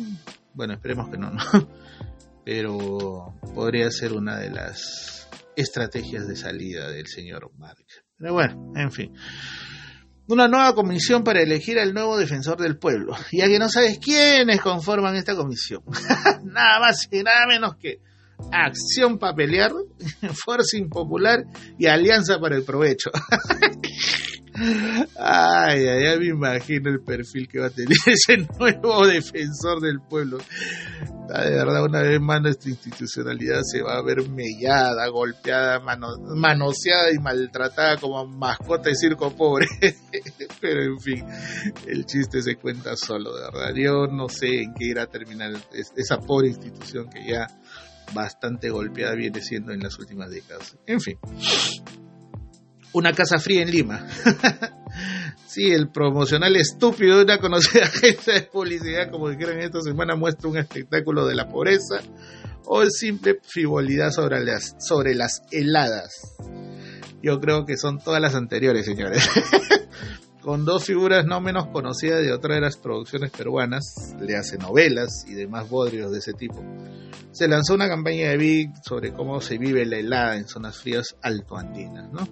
Bueno, 0.55 0.75
esperemos 0.75 1.09
que 1.11 1.19
no, 1.19 1.31
¿no? 1.31 1.43
Pero 2.45 3.35
podría 3.55 3.91
ser 3.91 4.13
una 4.13 4.39
de 4.39 4.51
las 4.51 5.29
estrategias 5.57 6.27
de 6.27 6.37
salida 6.37 6.91
del 6.91 7.07
señor 7.07 7.51
Mark. 7.57 7.85
Pero 8.19 8.33
bueno, 8.33 8.73
en 8.75 8.91
fin. 8.91 9.15
Una 10.29 10.49
nueva 10.49 10.75
comisión 10.75 11.25
para 11.25 11.43
elegir 11.43 11.79
al 11.79 11.95
nuevo 11.95 12.17
defensor 12.17 12.61
del 12.61 12.79
pueblo. 12.79 13.15
Ya 13.33 13.47
que 13.47 13.59
no 13.59 13.69
sabes 13.69 13.99
quiénes 13.99 14.61
conforman 14.61 15.15
esta 15.15 15.37
comisión. 15.37 15.83
nada 16.45 16.81
más 16.81 17.09
y 17.11 17.23
nada 17.23 17.47
menos 17.47 17.77
que 17.77 18.01
Acción 18.51 19.19
para 19.19 19.35
pelear, 19.35 19.73
Fuerza 20.45 20.77
Impopular 20.77 21.45
y 21.79 21.87
Alianza 21.87 22.39
para 22.39 22.57
el 22.57 22.65
Provecho. 22.65 23.11
Ay, 25.19 25.87
ay, 25.89 26.19
me 26.19 26.27
imagino 26.27 26.91
el 26.91 27.01
perfil 27.01 27.49
que 27.49 27.59
va 27.59 27.67
a 27.67 27.71
tener 27.71 27.97
ese 28.07 28.47
nuevo 28.59 29.07
defensor 29.07 29.81
del 29.81 30.01
pueblo. 30.01 30.39
Ah, 31.35 31.45
de 31.45 31.53
verdad, 31.53 31.85
una 31.85 32.03
vez 32.03 32.21
más 32.21 32.43
nuestra 32.43 32.71
institucionalidad 32.71 33.63
se 33.63 33.81
va 33.83 33.97
a 33.97 34.03
ver 34.03 34.29
mellada, 34.29 35.09
golpeada, 35.09 35.81
manoseada 35.81 37.11
y 37.13 37.19
maltratada 37.19 37.97
como 37.97 38.27
mascota 38.27 38.91
de 38.91 38.95
circo 38.95 39.35
pobre. 39.35 39.67
Pero 40.61 40.83
en 40.83 41.01
fin, 41.01 41.25
el 41.87 42.05
chiste 42.05 42.43
se 42.43 42.57
cuenta 42.57 42.95
solo, 42.97 43.35
de 43.35 43.45
verdad. 43.45 43.75
Yo 43.75 44.07
no 44.07 44.29
sé 44.29 44.63
en 44.63 44.75
qué 44.75 44.87
irá 44.87 45.05
a 45.05 45.07
terminar 45.07 45.53
esa 45.97 46.19
pobre 46.19 46.49
institución 46.49 47.09
que 47.09 47.25
ya 47.27 47.47
bastante 48.13 48.71
golpeada 48.71 49.15
viene 49.15 49.41
siendo 49.41 49.73
en 49.73 49.81
las 49.81 49.99
últimas 49.99 50.31
décadas. 50.31 50.77
En 50.87 51.01
fin 51.01 51.19
una 52.93 53.13
casa 53.13 53.39
fría 53.39 53.63
en 53.63 53.71
Lima. 53.71 54.07
sí, 55.47 55.71
el 55.71 55.91
promocional 55.91 56.57
estúpido 56.57 57.19
de 57.19 57.25
una 57.25 57.39
conocida 57.39 57.85
agencia 57.87 58.35
de 58.35 58.43
publicidad, 58.43 59.11
como 59.11 59.31
dijeron 59.31 59.59
esta 59.61 59.81
semana, 59.81 60.15
muestra 60.15 60.49
un 60.49 60.59
espectáculo 60.59 61.27
de 61.27 61.35
la 61.35 61.49
pobreza 61.49 62.01
o 62.65 62.85
simple 62.87 63.39
frivolidad 63.43 64.11
sobre 64.11 64.45
las, 64.45 64.77
sobre 64.79 65.15
las 65.15 65.43
heladas. 65.51 66.37
Yo 67.23 67.41
creo 67.41 67.65
que 67.65 67.77
son 67.77 67.99
todas 67.99 68.21
las 68.21 68.35
anteriores, 68.35 68.85
señores. 68.85 69.29
con 70.43 70.65
dos 70.65 70.85
figuras 70.85 71.25
no 71.25 71.41
menos 71.41 71.69
conocidas 71.69 72.21
de 72.23 72.33
otras 72.33 72.57
de 72.57 72.61
las 72.61 72.77
producciones 72.77 73.31
peruanas, 73.31 74.15
le 74.21 74.37
hace 74.37 74.59
novelas 74.59 75.25
y 75.27 75.35
demás 75.35 75.69
bodrios 75.69 76.13
de 76.13 76.19
ese 76.19 76.33
tipo, 76.33 76.63
se 77.31 77.49
lanzó 77.49 77.75
una 77.75 77.89
campaña 77.89 78.31
de 78.31 78.37
Big 78.37 78.71
sobre 78.85 79.13
cómo 79.13 79.41
se 79.41 79.59
vive 79.59 79.87
la 79.87 79.99
helada 79.99 80.37
en 80.37 80.47
zonas 80.47 80.79
frías 80.79 81.17
altoandinas, 81.23 82.13
¿no? 82.13 82.29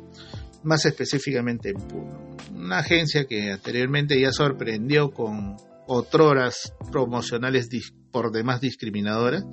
más 0.62 0.84
específicamente 0.84 1.70
en 1.70 1.76
Puno. 1.76 2.36
Una 2.54 2.78
agencia 2.78 3.24
que 3.24 3.52
anteriormente 3.52 4.20
ya 4.20 4.32
sorprendió 4.32 5.10
con 5.10 5.56
otroras 5.86 6.74
promocionales 6.92 7.68
por 8.10 8.30
demás 8.30 8.60
discriminadoras 8.60 9.44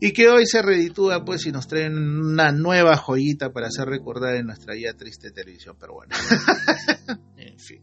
y 0.00 0.12
que 0.12 0.28
hoy 0.28 0.46
se 0.46 0.62
reditúa 0.62 1.24
pues 1.24 1.46
y 1.46 1.52
nos 1.52 1.66
traen 1.66 1.98
una 1.98 2.52
nueva 2.52 2.96
joyita 2.96 3.52
para 3.52 3.66
hacer 3.66 3.88
recordar 3.88 4.36
en 4.36 4.46
nuestra 4.46 4.74
ya 4.76 4.94
triste 4.94 5.32
televisión 5.32 5.76
peruana. 5.76 6.14
fin. 7.58 7.82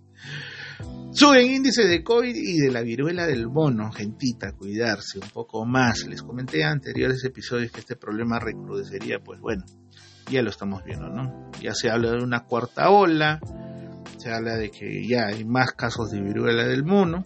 Suben 1.12 1.51
índices 1.51 1.88
de 1.88 2.03
COVID 2.03 2.36
y 2.36 2.60
de 2.60 2.72
la 2.72 2.82
viruela 2.82 3.25
del 3.25 3.48
mono, 3.48 3.91
gentita, 3.91 4.51
cuidarse 4.53 5.20
un 5.20 5.29
poco 5.29 5.65
más. 5.65 6.05
Les 6.08 6.22
comenté 6.22 6.62
en 6.62 6.67
anteriores 6.67 7.24
episodios 7.24 7.72
que 7.72 7.79
este 7.79 7.96
problema 7.96 8.39
recrudecería, 8.39 9.20
pues 9.20 9.39
bueno, 9.39 9.63
ya 10.29 10.41
lo 10.41 10.50
estamos 10.50 10.84
viendo, 10.84 11.10
¿no? 11.10 11.51
Ya 11.62 11.74
se 11.74 11.89
habla 11.89 12.12
de 12.12 12.24
una 12.24 12.44
cuarta 12.44 12.89
ola, 12.89 13.39
se 14.17 14.32
habla 14.32 14.55
de 14.55 14.72
que 14.72 15.08
ya 15.08 15.27
hay 15.27 15.46
más 15.46 15.72
casos 15.72 16.12
de 16.12 16.22
viruela 16.22 16.65
del 16.65 16.84
mono, 16.84 17.24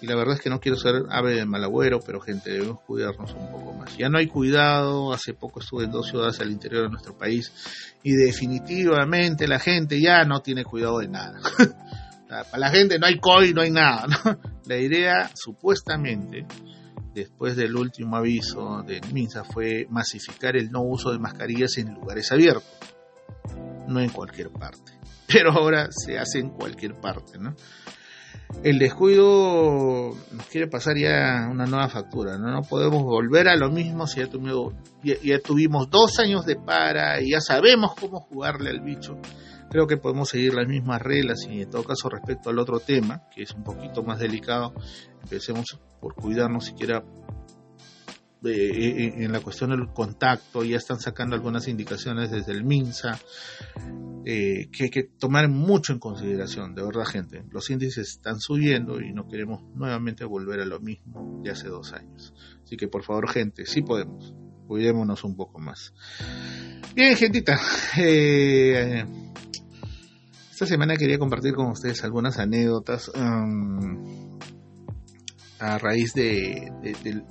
y 0.00 0.06
la 0.06 0.14
verdad 0.14 0.34
es 0.34 0.40
que 0.40 0.50
no 0.50 0.60
quiero 0.60 0.78
ser 0.78 1.02
ave 1.10 1.34
de 1.34 1.44
mal 1.44 1.64
agüero, 1.64 1.98
pero 2.00 2.20
gente, 2.20 2.52
debemos 2.52 2.80
cuidarnos 2.82 3.32
un 3.34 3.50
poco 3.50 3.72
más. 3.72 3.96
Ya 3.96 4.08
no 4.08 4.18
hay 4.18 4.28
cuidado, 4.28 5.12
hace 5.12 5.34
poco 5.34 5.60
estuve 5.60 5.84
en 5.84 5.90
dos 5.90 6.08
ciudades 6.08 6.38
al 6.40 6.50
interior 6.50 6.84
de 6.84 6.90
nuestro 6.90 7.16
país 7.16 7.52
y 8.02 8.12
definitivamente 8.12 9.48
la 9.48 9.58
gente 9.58 10.00
ya 10.00 10.24
no 10.24 10.40
tiene 10.40 10.64
cuidado 10.64 11.00
de 11.00 11.08
nada. 11.08 11.40
Para 12.28 12.58
la 12.58 12.70
gente 12.70 12.98
no 12.98 13.06
hay 13.06 13.18
COVID, 13.18 13.54
no 13.54 13.62
hay 13.62 13.70
nada. 13.70 14.06
La 14.66 14.76
idea, 14.76 15.30
supuestamente, 15.34 16.46
después 17.14 17.56
del 17.56 17.74
último 17.74 18.16
aviso 18.16 18.82
del 18.86 19.00
MINSA, 19.12 19.44
fue 19.44 19.86
masificar 19.90 20.56
el 20.56 20.70
no 20.70 20.82
uso 20.82 21.10
de 21.10 21.18
mascarillas 21.18 21.78
en 21.78 21.94
lugares 21.94 22.30
abiertos, 22.30 22.68
no 23.88 23.98
en 24.00 24.10
cualquier 24.10 24.50
parte. 24.50 24.92
Pero 25.26 25.52
ahora 25.52 25.88
se 25.90 26.18
hace 26.18 26.38
en 26.38 26.50
cualquier 26.50 27.00
parte, 27.00 27.38
¿no? 27.38 27.56
El 28.62 28.78
descuido 28.78 30.14
nos 30.32 30.46
quiere 30.46 30.66
pasar 30.66 30.96
ya 30.96 31.48
una 31.50 31.66
nueva 31.66 31.88
factura, 31.88 32.38
¿no? 32.38 32.62
Podemos 32.62 33.02
volver 33.02 33.48
a 33.48 33.56
lo 33.56 33.70
mismo 33.70 34.06
si 34.06 34.20
ya 34.20 34.26
tuvimos, 34.26 34.74
ya, 35.02 35.38
tuvimos 35.40 35.90
dos 35.90 36.18
años 36.18 36.44
de 36.44 36.56
para 36.56 37.20
y 37.20 37.30
ya 37.30 37.40
sabemos 37.40 37.94
cómo 37.94 38.20
jugarle 38.20 38.70
al 38.70 38.80
bicho. 38.80 39.16
Creo 39.70 39.86
que 39.86 39.98
podemos 39.98 40.30
seguir 40.30 40.54
las 40.54 40.66
mismas 40.66 41.02
reglas 41.02 41.46
y 41.48 41.62
en 41.62 41.70
todo 41.70 41.84
caso 41.84 42.08
respecto 42.08 42.50
al 42.50 42.58
otro 42.58 42.80
tema, 42.80 43.22
que 43.34 43.42
es 43.42 43.52
un 43.52 43.62
poquito 43.62 44.02
más 44.02 44.18
delicado, 44.18 44.72
empecemos 45.22 45.78
por 46.00 46.14
cuidarnos 46.14 46.64
siquiera 46.64 47.04
en 48.44 49.32
la 49.32 49.40
cuestión 49.40 49.70
del 49.70 49.88
contacto, 49.88 50.64
ya 50.64 50.76
están 50.76 51.00
sacando 51.00 51.34
algunas 51.34 51.68
indicaciones 51.68 52.30
desde 52.30 52.52
el 52.52 52.64
MINSA, 52.64 53.18
eh, 54.24 54.68
que 54.70 54.84
hay 54.84 54.90
que 54.90 55.04
tomar 55.04 55.48
mucho 55.48 55.92
en 55.92 55.98
consideración, 55.98 56.74
de 56.74 56.82
verdad 56.82 57.04
gente, 57.04 57.44
los 57.50 57.68
índices 57.70 58.08
están 58.08 58.40
subiendo 58.40 59.00
y 59.00 59.12
no 59.12 59.26
queremos 59.28 59.62
nuevamente 59.74 60.24
volver 60.24 60.60
a 60.60 60.66
lo 60.66 60.80
mismo 60.80 61.40
de 61.42 61.50
hace 61.50 61.68
dos 61.68 61.92
años. 61.92 62.34
Así 62.62 62.76
que 62.76 62.88
por 62.88 63.02
favor 63.02 63.28
gente, 63.30 63.66
sí 63.66 63.82
podemos, 63.82 64.34
cuidémonos 64.66 65.24
un 65.24 65.36
poco 65.36 65.58
más. 65.58 65.94
Bien, 66.94 67.16
gentita, 67.16 67.58
eh, 67.98 69.04
esta 70.58 70.66
semana 70.66 70.96
quería 70.96 71.18
compartir 71.18 71.54
con 71.54 71.70
ustedes 71.70 72.02
algunas 72.02 72.38
anécdotas. 72.38 73.10
Um, 73.14 74.07
a 75.60 75.78
raíz 75.78 76.14
de, 76.14 76.72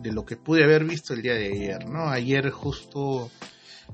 lo 0.04 0.26
que 0.26 0.38
pude 0.38 0.64
haber 0.64 0.84
visto 0.84 1.14
el 1.14 1.22
día 1.22 1.36
de 1.36 1.48
ayer, 1.48 1.88
¿no? 1.88 2.10
Ayer 2.10 2.50
justo 2.50 3.32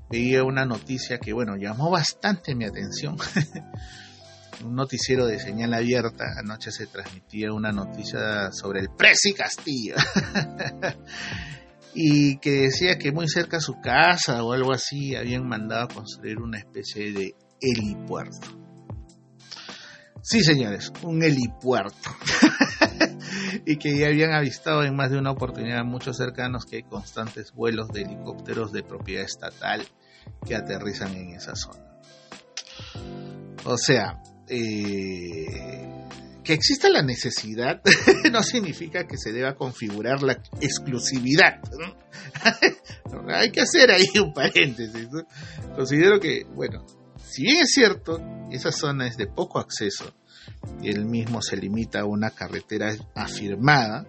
veía 0.09 0.43
una 0.43 0.65
noticia 0.65 1.19
que, 1.19 1.33
bueno, 1.33 1.55
llamó 1.55 1.89
bastante 1.89 2.55
mi 2.55 2.65
atención. 2.65 3.17
Un 4.63 4.75
noticiero 4.75 5.25
de 5.25 5.39
señal 5.39 5.73
abierta, 5.73 6.25
anoche 6.37 6.71
se 6.71 6.87
transmitía 6.87 7.51
una 7.51 7.71
noticia 7.71 8.51
sobre 8.51 8.79
el 8.79 8.89
Presi 8.89 9.33
Castillo. 9.33 9.95
y 11.93 12.37
que 12.37 12.51
decía 12.51 12.97
que 12.97 13.11
muy 13.11 13.27
cerca 13.27 13.57
a 13.57 13.61
su 13.61 13.81
casa 13.81 14.43
o 14.43 14.53
algo 14.53 14.71
así 14.71 15.15
habían 15.15 15.47
mandado 15.47 15.83
a 15.83 15.87
construir 15.87 16.39
una 16.39 16.59
especie 16.59 17.11
de 17.11 17.35
helipuerto. 17.59 18.47
Sí, 20.21 20.41
señores, 20.41 20.93
un 21.01 21.21
helipuerto. 21.21 22.09
y 23.65 23.77
que 23.77 23.97
ya 23.97 24.07
habían 24.07 24.33
avistado 24.33 24.83
en 24.83 24.95
más 24.95 25.11
de 25.11 25.17
una 25.17 25.31
oportunidad 25.31 25.83
muchos 25.83 26.17
cercanos 26.17 26.65
que 26.65 26.77
hay 26.77 26.83
constantes 26.83 27.53
vuelos 27.53 27.87
de 27.89 28.01
helicópteros 28.01 28.71
de 28.71 28.83
propiedad 28.83 29.25
estatal 29.25 29.85
que 30.45 30.55
aterrizan 30.55 31.15
en 31.15 31.35
esa 31.35 31.55
zona. 31.55 31.83
O 33.65 33.77
sea, 33.77 34.21
eh, 34.47 35.89
que 36.43 36.53
exista 36.53 36.89
la 36.89 37.01
necesidad 37.01 37.81
no 38.31 38.43
significa 38.43 39.07
que 39.07 39.17
se 39.17 39.31
deba 39.31 39.55
configurar 39.55 40.21
la 40.21 40.33
exclusividad. 40.59 41.61
hay 43.29 43.51
que 43.51 43.61
hacer 43.61 43.91
ahí 43.91 44.07
un 44.21 44.33
paréntesis. 44.33 45.07
Considero 45.75 46.19
que, 46.19 46.43
bueno, 46.53 46.85
si 47.23 47.43
bien 47.43 47.61
es 47.61 47.71
cierto, 47.71 48.21
esa 48.51 48.71
zona 48.71 49.07
es 49.07 49.17
de 49.17 49.27
poco 49.27 49.59
acceso, 49.59 50.13
él 50.81 51.05
mismo 51.05 51.41
se 51.41 51.57
limita 51.57 52.01
a 52.01 52.05
una 52.05 52.31
carretera 52.31 52.93
afirmada, 53.15 54.05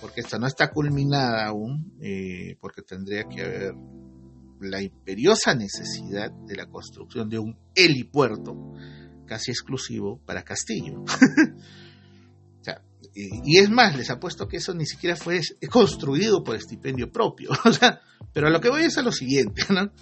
porque 0.00 0.20
esta 0.20 0.38
no 0.38 0.46
está 0.46 0.70
culminada 0.70 1.46
aún, 1.46 1.94
eh, 2.00 2.56
porque 2.60 2.82
tendría 2.82 3.24
que 3.24 3.42
haber 3.42 3.74
la 4.60 4.82
imperiosa 4.82 5.54
necesidad 5.54 6.30
de 6.30 6.56
la 6.56 6.66
construcción 6.66 7.28
de 7.28 7.38
un 7.38 7.56
helipuerto 7.74 8.56
casi 9.26 9.50
exclusivo 9.50 10.20
para 10.24 10.42
Castillo. 10.42 11.04
y, 13.14 13.58
es 13.58 13.70
más, 13.70 13.96
les 13.96 14.10
apuesto 14.10 14.48
que 14.48 14.58
eso 14.58 14.74
ni 14.74 14.86
siquiera 14.86 15.16
fue 15.16 15.40
construido 15.70 16.42
por 16.42 16.56
estipendio 16.56 17.10
propio. 17.10 17.50
pero 18.32 18.48
a 18.48 18.50
lo 18.50 18.60
que 18.60 18.70
voy 18.70 18.84
es 18.84 18.98
a 18.98 19.02
lo 19.02 19.12
siguiente, 19.12 19.62
¿no? 19.70 19.92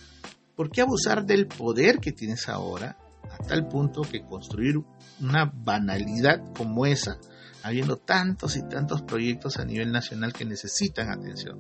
¿Por 0.55 0.71
qué 0.71 0.83
abusar 0.83 1.25
del 1.25 1.47
poder 1.47 2.01
que 2.01 2.13
tienes 2.13 2.49
ahora 2.49 2.99
tal 3.47 3.69
punto 3.69 4.03
que 4.03 4.23
construir 4.23 4.77
una 5.21 5.51
banalidad 5.53 6.41
como 6.57 6.87
esa, 6.87 7.19
habiendo 7.63 7.97
tantos 7.97 8.57
y 8.57 8.69
tantos 8.69 9.03
proyectos 9.03 9.59
a 9.59 9.65
nivel 9.65 9.93
nacional 9.93 10.33
que 10.33 10.45
necesitan 10.45 11.11
atención. 11.11 11.59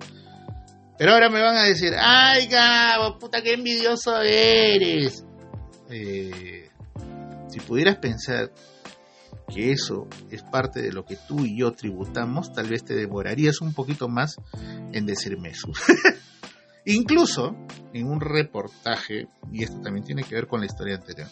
Pero 0.98 1.12
ahora 1.12 1.30
me 1.30 1.40
van 1.40 1.56
a 1.56 1.64
decir, 1.64 1.94
ay 1.98 2.46
Gabo, 2.46 3.18
puta 3.18 3.42
que 3.42 3.54
envidioso 3.54 4.20
eres. 4.20 5.24
Eh, 5.88 6.68
si 7.48 7.60
pudieras 7.60 7.96
pensar 7.96 8.52
que 9.52 9.72
eso 9.72 10.06
es 10.30 10.42
parte 10.42 10.80
de 10.80 10.92
lo 10.92 11.04
que 11.04 11.16
tú 11.16 11.44
y 11.44 11.58
yo 11.58 11.72
tributamos, 11.72 12.52
tal 12.52 12.68
vez 12.68 12.84
te 12.84 12.94
demorarías 12.94 13.60
un 13.60 13.74
poquito 13.74 14.08
más 14.08 14.36
en 14.92 15.06
decirme 15.06 15.50
eso. 15.50 15.68
Incluso 16.84 17.56
en 17.92 18.06
un 18.06 18.20
reportaje, 18.20 19.28
y 19.52 19.64
esto 19.64 19.80
también 19.80 20.04
tiene 20.04 20.24
que 20.24 20.34
ver 20.34 20.46
con 20.46 20.60
la 20.60 20.66
historia 20.66 20.96
anterior, 20.96 21.28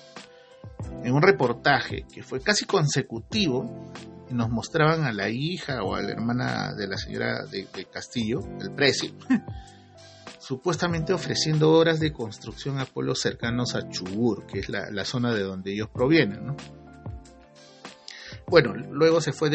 en 1.02 1.14
un 1.14 1.22
reportaje 1.22 2.04
que 2.12 2.22
fue 2.22 2.40
casi 2.40 2.64
consecutivo, 2.64 3.92
nos 4.30 4.50
mostraban 4.50 5.04
a 5.04 5.12
la 5.12 5.30
hija 5.30 5.82
o 5.82 5.94
a 5.94 6.02
la 6.02 6.10
hermana 6.10 6.74
de 6.74 6.86
la 6.86 6.98
señora 6.98 7.44
de, 7.46 7.66
Castillo, 7.90 8.40
el 8.60 8.72
precio, 8.72 9.12
supuestamente 10.38 11.12
ofreciendo 11.12 11.70
horas 11.70 12.00
de 12.00 12.12
construcción 12.12 12.78
a 12.78 12.84
pueblos 12.84 13.20
cercanos 13.20 13.74
a 13.74 13.88
Chubur, 13.88 14.46
que 14.46 14.60
es 14.60 14.68
la, 14.68 15.04
zona 15.04 15.32
de 15.34 15.42
donde 15.42 15.72
ellos 15.72 15.88
provienen. 15.88 16.56
Bueno, 18.46 18.74
luego 18.74 19.20
se 19.20 19.32
fue 19.32 19.50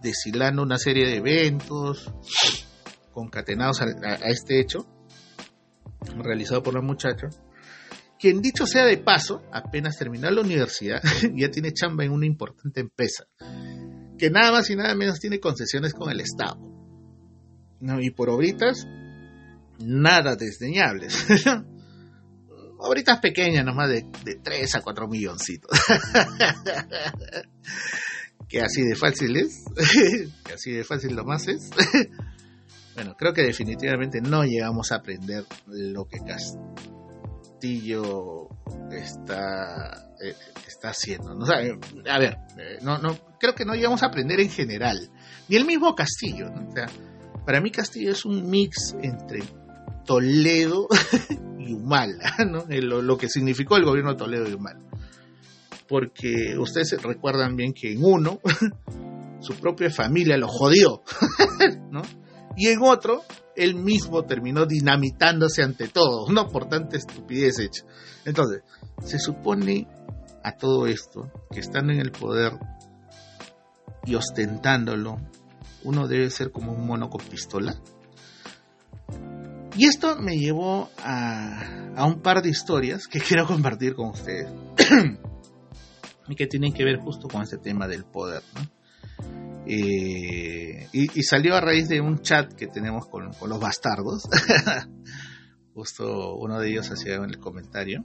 deshilando 0.00 0.62
una 0.62 0.78
serie 0.78 1.06
de 1.06 1.16
eventos 1.16 2.12
concatenados 3.12 3.80
a 3.80 4.28
este 4.28 4.60
hecho, 4.60 4.86
realizado 6.18 6.62
por 6.62 6.74
la 6.74 6.82
muchacha, 6.82 7.28
quien 8.24 8.40
dicho 8.40 8.66
sea 8.66 8.86
de 8.86 8.96
paso, 8.96 9.42
apenas 9.52 9.98
terminó 9.98 10.30
la 10.30 10.40
universidad, 10.40 11.02
ya 11.36 11.50
tiene 11.50 11.74
chamba 11.74 12.06
en 12.06 12.10
una 12.10 12.24
importante 12.24 12.80
empresa, 12.80 13.26
que 14.16 14.30
nada 14.30 14.50
más 14.50 14.70
y 14.70 14.76
nada 14.76 14.94
menos 14.94 15.20
tiene 15.20 15.40
concesiones 15.40 15.92
con 15.92 16.10
el 16.10 16.22
Estado. 16.22 16.56
¿No? 17.80 18.00
Y 18.00 18.12
por 18.12 18.30
obritas, 18.30 18.86
nada 19.78 20.36
desdeñables. 20.36 21.26
obritas 22.78 23.20
pequeñas, 23.20 23.62
nomás 23.62 23.90
de, 23.90 24.06
de 24.24 24.36
3 24.36 24.74
a 24.76 24.80
4 24.80 25.06
milloncitos. 25.06 25.70
que 28.48 28.62
así 28.62 28.80
de 28.80 28.96
fácil 28.96 29.36
es, 29.36 29.64
que 30.46 30.54
así 30.54 30.72
de 30.72 30.84
fácil 30.84 31.14
lo 31.14 31.26
más 31.26 31.46
es. 31.46 31.68
bueno, 32.94 33.16
creo 33.18 33.34
que 33.34 33.42
definitivamente 33.42 34.22
no 34.22 34.44
llegamos 34.44 34.92
a 34.92 34.96
aprender 34.96 35.44
lo 35.66 36.06
que 36.06 36.20
Castillo 37.64 38.50
está, 38.90 40.06
eh, 40.22 40.34
está 40.68 40.90
haciendo. 40.90 41.32
a 41.32 42.18
ver, 42.18 42.36
eh, 42.58 42.78
no, 42.82 42.98
no, 42.98 43.16
creo 43.40 43.54
que 43.54 43.64
no 43.64 43.74
llegamos 43.74 44.02
a 44.02 44.06
aprender 44.06 44.38
en 44.40 44.50
general. 44.50 45.10
Ni 45.48 45.56
el 45.56 45.64
mismo 45.64 45.94
Castillo. 45.94 46.52
para 47.46 47.62
mí 47.62 47.70
Castillo 47.70 48.12
es 48.12 48.26
un 48.26 48.50
mix 48.50 48.94
entre 49.00 49.42
Toledo 50.04 50.88
y 51.58 51.72
Humala, 51.72 52.34
¿no? 52.46 52.66
lo, 52.68 53.00
lo, 53.00 53.16
que 53.16 53.30
significó 53.30 53.78
el 53.78 53.86
gobierno 53.86 54.10
de 54.10 54.18
Toledo 54.18 54.46
y 54.46 54.52
Humala. 54.52 54.80
Porque 55.88 56.58
ustedes 56.58 57.00
recuerdan 57.02 57.56
bien 57.56 57.72
que 57.72 57.92
en 57.92 58.04
uno 58.04 58.40
su 59.40 59.54
propia 59.54 59.88
familia 59.88 60.36
lo 60.36 60.48
jodió, 60.48 61.02
¿no? 61.90 62.02
Y 62.58 62.68
en 62.68 62.82
otro, 62.82 63.24
él 63.56 63.74
mismo 63.74 64.24
terminó 64.24 64.66
dinamitándose 64.66 65.62
ante 65.62 65.88
todo, 65.88 66.30
no 66.30 66.48
por 66.48 66.68
tanta 66.68 66.96
estupidez 66.96 67.58
hecha. 67.58 67.84
Entonces, 68.24 68.62
se 69.04 69.18
supone 69.18 69.86
a 70.42 70.52
todo 70.56 70.86
esto 70.86 71.30
que 71.50 71.60
estando 71.60 71.92
en 71.92 72.00
el 72.00 72.12
poder 72.12 72.52
y 74.04 74.14
ostentándolo, 74.14 75.16
uno 75.84 76.08
debe 76.08 76.30
ser 76.30 76.50
como 76.50 76.72
un 76.72 76.86
mono 76.86 77.08
con 77.08 77.24
pistola. 77.24 77.80
Y 79.76 79.86
esto 79.86 80.16
me 80.16 80.38
llevó 80.38 80.90
a, 80.98 81.94
a 81.96 82.04
un 82.04 82.20
par 82.20 82.42
de 82.42 82.50
historias 82.50 83.06
que 83.06 83.20
quiero 83.26 83.46
compartir 83.46 83.94
con 83.94 84.10
ustedes 84.10 84.48
y 86.28 86.34
que 86.34 86.46
tienen 86.46 86.72
que 86.72 86.84
ver 86.84 86.98
justo 86.98 87.28
con 87.28 87.42
este 87.42 87.58
tema 87.58 87.88
del 87.88 88.04
poder. 88.04 88.42
¿no? 88.54 88.83
Eh, 89.66 90.88
y, 90.92 91.22
salió 91.22 91.54
a 91.54 91.60
raíz 91.60 91.88
de 91.88 92.00
un 92.00 92.20
chat 92.20 92.52
que 92.52 92.66
tenemos 92.66 93.06
con, 93.06 93.30
los 93.48 93.60
bastardos. 93.60 94.28
Justo 95.74 96.36
uno 96.36 96.60
de 96.60 96.70
ellos 96.70 96.90
hacía 96.90 97.16
en 97.16 97.24
el 97.24 97.38
comentario. 97.38 98.04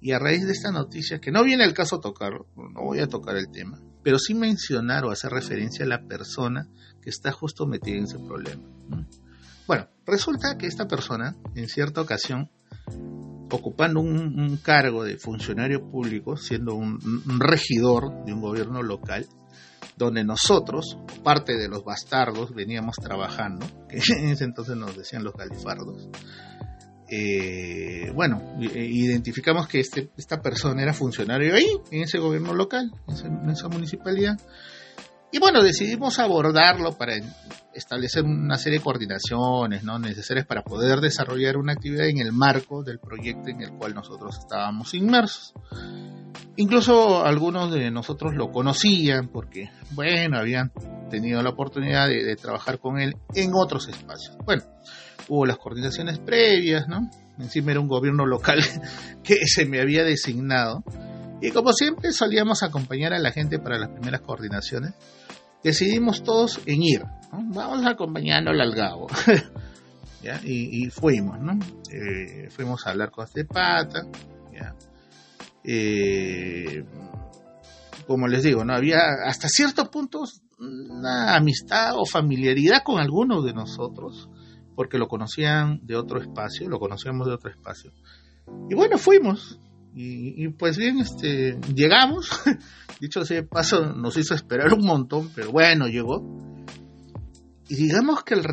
Y 0.00 0.12
a 0.12 0.18
raíz 0.18 0.46
de 0.46 0.52
esta 0.52 0.70
noticia, 0.70 1.20
que 1.20 1.32
no 1.32 1.42
viene 1.42 1.64
el 1.64 1.74
caso 1.74 1.98
tocarlo, 1.98 2.46
no 2.56 2.82
voy 2.82 3.00
a 3.00 3.08
tocar 3.08 3.36
el 3.36 3.50
tema, 3.50 3.80
pero 4.04 4.18
sí 4.18 4.32
mencionar 4.32 5.04
o 5.04 5.10
hacer 5.10 5.32
referencia 5.32 5.84
a 5.84 5.88
la 5.88 6.06
persona 6.06 6.68
que 7.02 7.10
está 7.10 7.32
justo 7.32 7.66
metida 7.66 7.96
en 7.96 8.04
ese 8.04 8.18
problema. 8.20 8.62
Bueno, 9.66 9.88
resulta 10.06 10.56
que 10.56 10.66
esta 10.66 10.86
persona, 10.86 11.36
en 11.56 11.68
cierta 11.68 12.00
ocasión, 12.00 12.48
ocupando 13.50 14.00
un, 14.00 14.58
cargo 14.62 15.04
de 15.04 15.18
funcionario 15.18 15.90
público, 15.90 16.36
siendo 16.36 16.74
un, 16.74 17.00
regidor 17.38 18.24
de 18.24 18.32
un 18.32 18.40
gobierno 18.40 18.82
local, 18.82 19.26
donde 19.96 20.24
nosotros, 20.24 20.98
parte 21.22 21.56
de 21.56 21.68
los 21.68 21.84
bastardos, 21.84 22.54
veníamos 22.54 22.96
trabajando, 22.96 23.66
que 23.88 23.98
en 24.16 24.30
ese 24.30 24.44
entonces 24.44 24.76
nos 24.76 24.96
decían 24.96 25.24
los 25.24 25.34
galifardos. 25.34 26.08
Eh, 27.10 28.12
bueno, 28.14 28.42
eh, 28.60 28.84
identificamos 28.84 29.66
que 29.66 29.80
este, 29.80 30.10
esta 30.16 30.42
persona 30.42 30.82
era 30.82 30.92
funcionario 30.92 31.54
ahí, 31.54 31.68
en 31.90 32.02
ese 32.02 32.18
gobierno 32.18 32.52
local, 32.52 32.92
en 33.08 33.50
esa, 33.50 33.68
municipalidad. 33.68 34.38
Y 35.32 35.38
bueno, 35.38 35.62
decidimos 35.62 36.18
abordarlo 36.18 36.96
para 36.96 37.14
establecer 37.78 38.24
una 38.24 38.58
serie 38.58 38.78
de 38.78 38.84
coordinaciones 38.84 39.82
¿no? 39.82 39.98
necesarias 39.98 40.46
para 40.46 40.62
poder 40.62 41.00
desarrollar 41.00 41.56
una 41.56 41.72
actividad 41.72 42.06
en 42.08 42.18
el 42.18 42.32
marco 42.32 42.82
del 42.82 42.98
proyecto 42.98 43.48
en 43.48 43.62
el 43.62 43.72
cual 43.72 43.94
nosotros 43.94 44.38
estábamos 44.38 44.94
inmersos. 44.94 45.54
Incluso 46.56 47.24
algunos 47.24 47.72
de 47.72 47.90
nosotros 47.90 48.34
lo 48.34 48.50
conocían 48.50 49.28
porque, 49.28 49.70
bueno, 49.92 50.38
habían 50.38 50.72
tenido 51.08 51.42
la 51.42 51.50
oportunidad 51.50 52.08
de, 52.08 52.36
trabajar 52.36 52.78
con 52.78 52.98
él 52.98 53.16
en 53.34 53.52
otros 53.54 53.88
espacios. 53.88 54.36
Bueno, 54.44 54.64
hubo 55.28 55.46
las 55.46 55.58
coordinaciones 55.58 56.18
previas, 56.18 56.88
¿no? 56.88 57.08
Encima 57.38 57.70
era 57.70 57.80
un 57.80 57.88
gobierno 57.88 58.26
local 58.26 58.58
que 59.22 59.46
se 59.46 59.66
me 59.66 59.80
había 59.80 60.04
designado. 60.04 60.82
Y 61.40 61.52
como 61.52 61.72
siempre 61.72 62.12
solíamos 62.12 62.64
acompañar 62.64 63.14
a 63.14 63.20
la 63.20 63.30
gente 63.30 63.60
para 63.60 63.78
las 63.78 63.90
primeras 63.90 64.20
coordinaciones, 64.22 64.94
decidimos 65.62 66.22
todos 66.22 66.60
en 66.66 66.82
ir. 66.82 67.04
Vamos 67.32 67.84
acompañándolo 67.86 68.62
al 68.62 68.74
Gabo. 68.74 69.06
Y, 70.44 70.90
fuimos, 70.90 71.40
¿no? 71.40 71.58
Eh, 71.90 72.50
fuimos 72.50 72.86
a 72.86 72.90
hablar 72.90 73.10
con 73.10 73.24
este 73.24 73.44
pata. 73.44 74.02
Eh, 75.64 76.84
como 78.06 78.26
les 78.26 78.42
digo, 78.42 78.64
no 78.64 78.74
había 78.74 79.00
hasta 79.26 79.48
ciertos 79.48 79.88
puntos 79.88 80.42
una 80.58 81.36
amistad 81.36 81.92
o 81.96 82.04
familiaridad 82.04 82.82
con 82.84 83.00
algunos 83.00 83.44
de 83.44 83.52
nosotros, 83.52 84.28
porque 84.74 84.98
lo 84.98 85.08
conocían 85.08 85.80
de 85.86 85.96
otro 85.96 86.20
espacio, 86.20 86.68
lo 86.68 86.78
conocíamos 86.78 87.26
de 87.26 87.34
otro 87.34 87.50
espacio. 87.50 87.92
Y 88.70 88.74
bueno, 88.74 88.98
fuimos. 88.98 89.60
Y, 90.00 90.48
pues 90.50 90.76
bien, 90.76 91.00
este, 91.00 91.58
llegamos. 91.74 92.30
Dicho 93.00 93.22
ese 93.22 93.42
paso, 93.42 93.94
nos 93.94 94.16
hizo 94.16 94.34
esperar 94.34 94.72
un 94.72 94.86
montón, 94.86 95.30
pero 95.34 95.50
bueno, 95.50 95.88
llegó. 95.88 96.22
Y 97.68 97.74
digamos 97.74 98.22
que 98.22 98.34
el, 98.34 98.46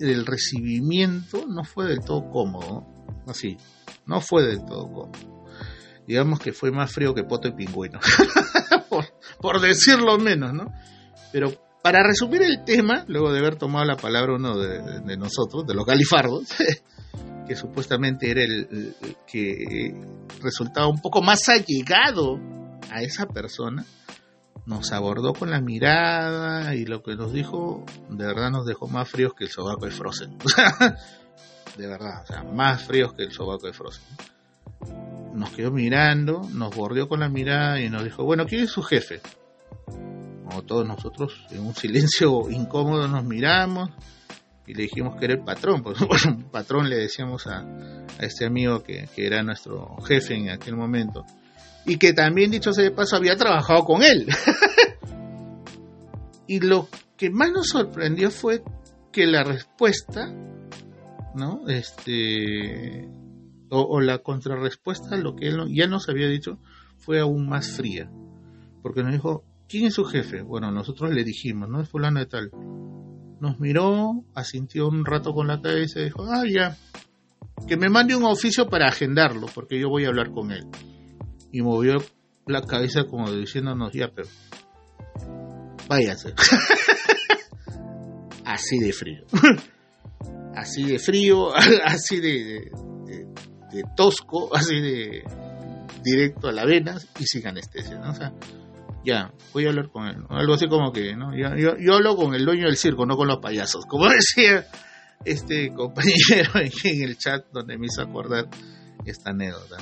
el 0.00 0.26
recibimiento 0.26 1.44
no 1.48 1.64
fue 1.64 1.86
del 1.86 2.00
todo 2.00 2.30
cómodo. 2.30 2.86
Así, 3.26 3.56
no 4.06 4.20
fue 4.20 4.44
del 4.44 4.64
todo 4.64 4.86
cómodo 4.86 5.36
digamos 6.06 6.38
que 6.38 6.52
fue 6.52 6.70
más 6.70 6.92
frío 6.92 7.14
que 7.14 7.24
poto 7.24 7.48
y 7.48 7.52
pingüino, 7.52 7.98
por, 9.40 9.60
decirlo 9.60 10.18
menos, 10.18 10.52
¿no? 10.52 10.72
Pero 11.32 11.52
para 11.82 12.02
resumir 12.02 12.42
el 12.42 12.64
tema, 12.64 13.04
luego 13.08 13.32
de 13.32 13.40
haber 13.40 13.56
tomado 13.56 13.84
la 13.84 13.96
palabra 13.96 14.34
uno 14.34 14.56
de, 14.56 15.16
nosotros, 15.16 15.66
de 15.66 15.74
los 15.74 15.84
galifardos, 15.84 16.44
que 17.46 17.56
supuestamente 17.56 18.30
era 18.30 18.42
el, 18.42 18.94
que 19.26 19.94
resultaba 20.42 20.88
un 20.88 21.00
poco 21.00 21.22
más 21.22 21.48
allegado 21.48 22.40
a 22.90 23.02
esa 23.02 23.26
persona, 23.26 23.84
nos 24.64 24.92
abordó 24.92 25.32
con 25.32 25.50
la 25.50 25.60
mirada 25.60 26.74
y 26.74 26.84
lo 26.84 27.02
que 27.02 27.14
nos 27.14 27.32
dijo, 27.32 27.84
de 28.08 28.26
verdad 28.26 28.50
nos 28.50 28.66
dejó 28.66 28.88
más 28.88 29.08
fríos 29.08 29.34
que 29.34 29.44
el 29.44 29.50
sobaco 29.50 29.86
de 29.86 29.92
Frozen. 29.92 30.36
de 31.76 31.86
verdad, 31.86 32.22
o 32.22 32.26
sea, 32.26 32.42
más 32.42 32.82
fríos 32.82 33.12
que 33.14 33.22
el 33.22 33.32
sobaco 33.32 33.66
de 33.66 33.72
Frozen 33.72 34.04
nos 35.36 35.50
quedó 35.50 35.70
mirando, 35.70 36.48
nos 36.52 36.74
bordeó 36.74 37.08
con 37.08 37.20
la 37.20 37.28
mirada 37.28 37.80
y 37.80 37.90
nos 37.90 38.02
dijo, 38.04 38.24
bueno, 38.24 38.46
¿quién 38.46 38.64
es 38.64 38.70
su 38.70 38.82
jefe? 38.82 39.20
Como 39.86 40.62
todos 40.62 40.86
nosotros, 40.86 41.46
en 41.50 41.60
un 41.66 41.74
silencio 41.74 42.50
incómodo 42.50 43.06
nos 43.06 43.24
miramos 43.24 43.90
y 44.66 44.74
le 44.74 44.84
dijimos 44.84 45.16
que 45.16 45.26
era 45.26 45.34
el 45.34 45.44
patrón. 45.44 45.82
Pues 45.82 45.98
bueno, 46.06 46.48
patrón 46.50 46.88
le 46.88 46.96
decíamos 46.96 47.46
a, 47.46 47.64
este 48.20 48.46
amigo 48.46 48.82
que, 48.82 49.08
era 49.16 49.42
nuestro 49.42 49.96
jefe 50.06 50.34
en 50.34 50.50
aquel 50.50 50.76
momento. 50.76 51.24
Y 51.84 51.98
que 51.98 52.12
también, 52.12 52.50
dicho 52.50 52.72
sea 52.72 52.84
de 52.84 52.90
paso, 52.90 53.16
había 53.16 53.36
trabajado 53.36 53.84
con 53.84 54.02
él. 54.02 54.26
y 56.46 56.60
lo 56.60 56.88
que 57.16 57.30
más 57.30 57.50
nos 57.52 57.68
sorprendió 57.68 58.30
fue 58.30 58.62
que 59.12 59.26
la 59.26 59.44
respuesta, 59.44 60.34
¿no? 61.34 61.68
Este, 61.68 63.08
o, 63.70 64.00
la 64.00 64.18
contrarrespuesta 64.18 65.16
lo 65.16 65.36
que 65.36 65.48
él 65.48 65.58
ya 65.72 65.86
nos 65.86 66.08
había 66.08 66.28
dicho 66.28 66.58
fue 66.98 67.20
aún 67.20 67.48
más 67.48 67.70
fría. 67.70 68.10
Porque 68.82 69.02
nos 69.02 69.12
dijo, 69.12 69.44
¿quién 69.68 69.86
es 69.86 69.94
su 69.94 70.04
jefe? 70.04 70.42
Bueno, 70.42 70.72
nosotros 70.72 71.12
le 71.12 71.24
dijimos, 71.24 71.68
¿no? 71.68 71.80
Es 71.80 71.88
fulano 71.88 72.20
de 72.20 72.26
tal. 72.26 72.50
Nos 73.40 73.60
miró, 73.60 74.24
asintió 74.34 74.88
un 74.88 75.04
rato 75.04 75.32
con 75.32 75.48
la 75.48 75.60
cabeza 75.60 76.00
y 76.00 76.04
dijo, 76.04 76.24
ah, 76.24 76.44
ya, 76.48 76.76
que 77.66 77.76
me 77.76 77.88
mande 77.88 78.14
un 78.14 78.24
oficio 78.24 78.68
para 78.68 78.88
agendarlo, 78.88 79.46
porque 79.54 79.78
yo 79.78 79.88
voy 79.88 80.04
a 80.04 80.08
hablar 80.08 80.30
con 80.30 80.52
él. 80.52 80.66
Y 81.52 81.62
movió 81.62 81.96
la 82.46 82.62
cabeza 82.62 83.04
como 83.04 83.30
diciéndonos, 83.30 83.92
ya, 83.92 84.10
pero 84.14 84.28
váyase. 85.88 86.34
así 88.44 88.78
de 88.78 88.92
frío. 88.92 89.24
así 90.56 90.84
de 90.84 90.98
frío, 90.98 91.54
así 91.84 92.20
de, 92.20 92.70
tosco, 93.96 94.54
así 94.56 94.80
de 94.80 95.24
directo 96.02 96.48
a 96.48 96.52
la 96.52 96.64
vena 96.64 96.96
y 97.18 97.26
sin 97.26 97.46
anestesia, 97.46 97.98
¿no? 97.98 98.10
O 98.10 98.14
sea, 98.14 98.32
ya, 99.06 99.32
voy 99.52 99.66
a 99.66 99.68
hablar 99.68 99.88
con 99.88 100.08
él, 100.08 100.24
Algo 100.28 100.54
así 100.54 100.66
como 100.66 100.92
que, 100.92 101.14
¿no? 101.14 101.34
Yo, 101.36 101.76
yo, 101.78 101.94
hablo 101.94 102.16
con 102.16 102.34
el 102.34 102.44
dueño 102.44 102.66
del 102.66 102.76
circo, 102.76 103.06
no 103.06 103.16
con 103.16 103.28
los 103.28 103.38
payasos, 103.38 103.86
como 103.86 104.06
decía 104.10 104.66
este 105.24 105.72
compañero 105.72 106.50
en 106.54 107.02
el 107.02 107.16
chat 107.16 107.46
donde 107.52 107.78
me 107.78 107.86
hizo 107.86 108.02
acordar 108.02 108.48
esta 109.04 109.30
anécdota, 109.30 109.76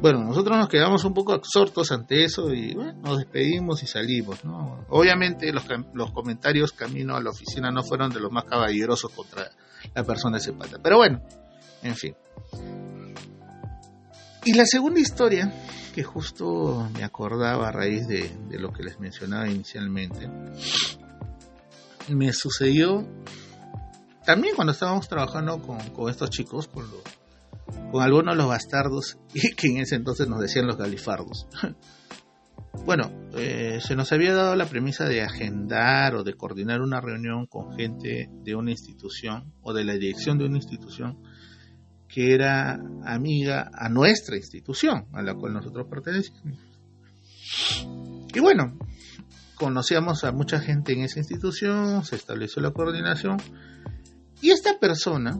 Bueno, 0.00 0.22
nosotros 0.22 0.56
nos 0.56 0.68
quedamos 0.68 1.04
un 1.04 1.12
poco 1.12 1.32
absortos 1.32 1.90
ante 1.90 2.22
eso 2.22 2.54
y 2.54 2.74
bueno, 2.74 2.94
nos 3.02 3.18
despedimos 3.18 3.82
y 3.82 3.88
salimos, 3.88 4.44
¿no? 4.44 4.86
Obviamente 4.88 5.52
los, 5.52 5.64
los 5.92 6.12
comentarios 6.12 6.72
camino 6.72 7.16
a 7.16 7.20
la 7.20 7.30
oficina 7.30 7.72
no 7.72 7.82
fueron 7.82 8.12
de 8.12 8.20
los 8.20 8.30
más 8.30 8.44
caballerosos 8.44 9.10
contra 9.10 9.50
la 9.92 10.04
persona 10.04 10.36
de 10.36 10.42
ese 10.42 10.52
pata, 10.52 10.78
pero 10.80 10.98
bueno, 10.98 11.20
en 11.82 11.96
fin. 11.96 12.14
Y 14.46 14.52
la 14.52 14.66
segunda 14.66 15.00
historia, 15.00 15.50
que 15.94 16.02
justo 16.02 16.86
me 16.92 17.02
acordaba 17.02 17.68
a 17.68 17.72
raíz 17.72 18.06
de, 18.06 18.30
lo 18.58 18.72
que 18.72 18.82
les 18.82 19.00
mencionaba 19.00 19.48
inicialmente, 19.48 20.28
me 22.08 22.30
sucedió 22.34 23.08
también 24.26 24.54
cuando 24.54 24.72
estábamos 24.72 25.08
trabajando 25.08 25.62
con, 25.62 26.10
estos 26.10 26.28
chicos, 26.28 26.68
con, 26.68 26.84
con 27.90 28.02
algunos 28.02 28.34
de 28.34 28.36
los 28.36 28.48
bastardos 28.48 29.16
y 29.34 29.54
que 29.54 29.68
en 29.68 29.78
ese 29.78 29.94
entonces 29.94 30.28
nos 30.28 30.40
decían 30.40 30.66
los 30.66 30.76
galifardos. 30.76 31.46
Bueno, 32.84 33.10
eh, 33.34 33.78
se 33.80 33.94
nos 33.94 34.12
había 34.12 34.34
dado 34.34 34.56
la 34.56 34.66
premisa 34.66 35.08
de 35.08 35.22
agendar 35.22 36.16
o 36.16 36.24
de 36.24 36.34
coordinar 36.34 36.82
una 36.82 37.00
reunión 37.00 37.46
con 37.46 37.72
gente 37.76 38.28
de 38.42 38.54
una 38.56 38.72
institución 38.72 39.54
o 39.62 39.72
de 39.72 39.84
la 39.84 39.94
dirección 39.94 40.38
de 40.38 40.44
una 40.44 40.56
institución 40.56 41.22
que 42.14 42.32
era 42.32 42.78
amiga 43.04 43.72
a 43.74 43.88
nuestra 43.88 44.36
institución, 44.36 45.06
a 45.12 45.20
la 45.20 45.34
cual 45.34 45.54
nosotros 45.54 45.88
pertenecíamos. 45.90 46.60
Y 48.32 48.38
bueno, 48.38 48.78
conocíamos 49.56 50.22
a 50.22 50.30
mucha 50.30 50.60
gente 50.60 50.92
en 50.92 51.00
esa 51.00 51.18
institución, 51.18 52.04
se 52.04 52.14
estableció 52.14 52.62
la 52.62 52.70
coordinación 52.70 53.38
y 54.40 54.50
esta 54.50 54.78
persona 54.78 55.36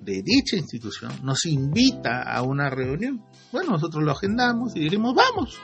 de 0.00 0.22
dicha 0.22 0.54
institución 0.56 1.10
nos 1.24 1.44
invita 1.44 2.22
a 2.22 2.42
una 2.42 2.70
reunión. 2.70 3.24
Bueno, 3.50 3.72
nosotros 3.72 4.04
lo 4.04 4.12
agendamos 4.12 4.76
y 4.76 4.80
dijimos, 4.80 5.12
vamos, 5.12 5.58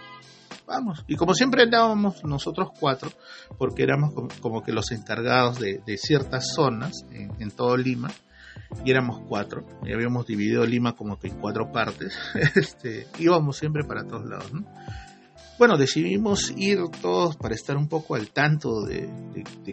vamos. 0.66 1.04
Y 1.06 1.14
como 1.14 1.34
siempre 1.34 1.62
andábamos 1.62 2.24
nosotros 2.24 2.70
cuatro, 2.80 3.12
porque 3.58 3.84
éramos 3.84 4.12
como, 4.40 4.64
que 4.64 4.72
los 4.72 4.90
encargados 4.90 5.60
de, 5.60 5.82
ciertas 5.98 6.52
zonas 6.52 7.04
en, 7.12 7.52
todo 7.52 7.76
Lima, 7.76 8.10
y 8.84 8.90
éramos 8.90 9.20
cuatro, 9.28 9.66
y 9.84 9.92
habíamos 9.92 10.26
dividido 10.26 10.64
Lima 10.66 10.94
como 10.94 11.18
que 11.18 11.28
en 11.28 11.38
cuatro 11.38 11.70
partes, 11.72 12.16
este, 12.56 13.06
íbamos 13.18 13.56
siempre 13.56 13.84
para 13.84 14.04
todos 14.04 14.26
lados, 14.26 14.52
¿no? 14.52 14.66
Bueno, 15.58 15.76
decidimos 15.76 16.52
ir 16.56 16.80
todos 17.00 17.36
para 17.36 17.54
estar 17.54 17.76
un 17.76 17.86
poco 17.86 18.16
al 18.16 18.30
tanto 18.30 18.82
de, 18.84 19.08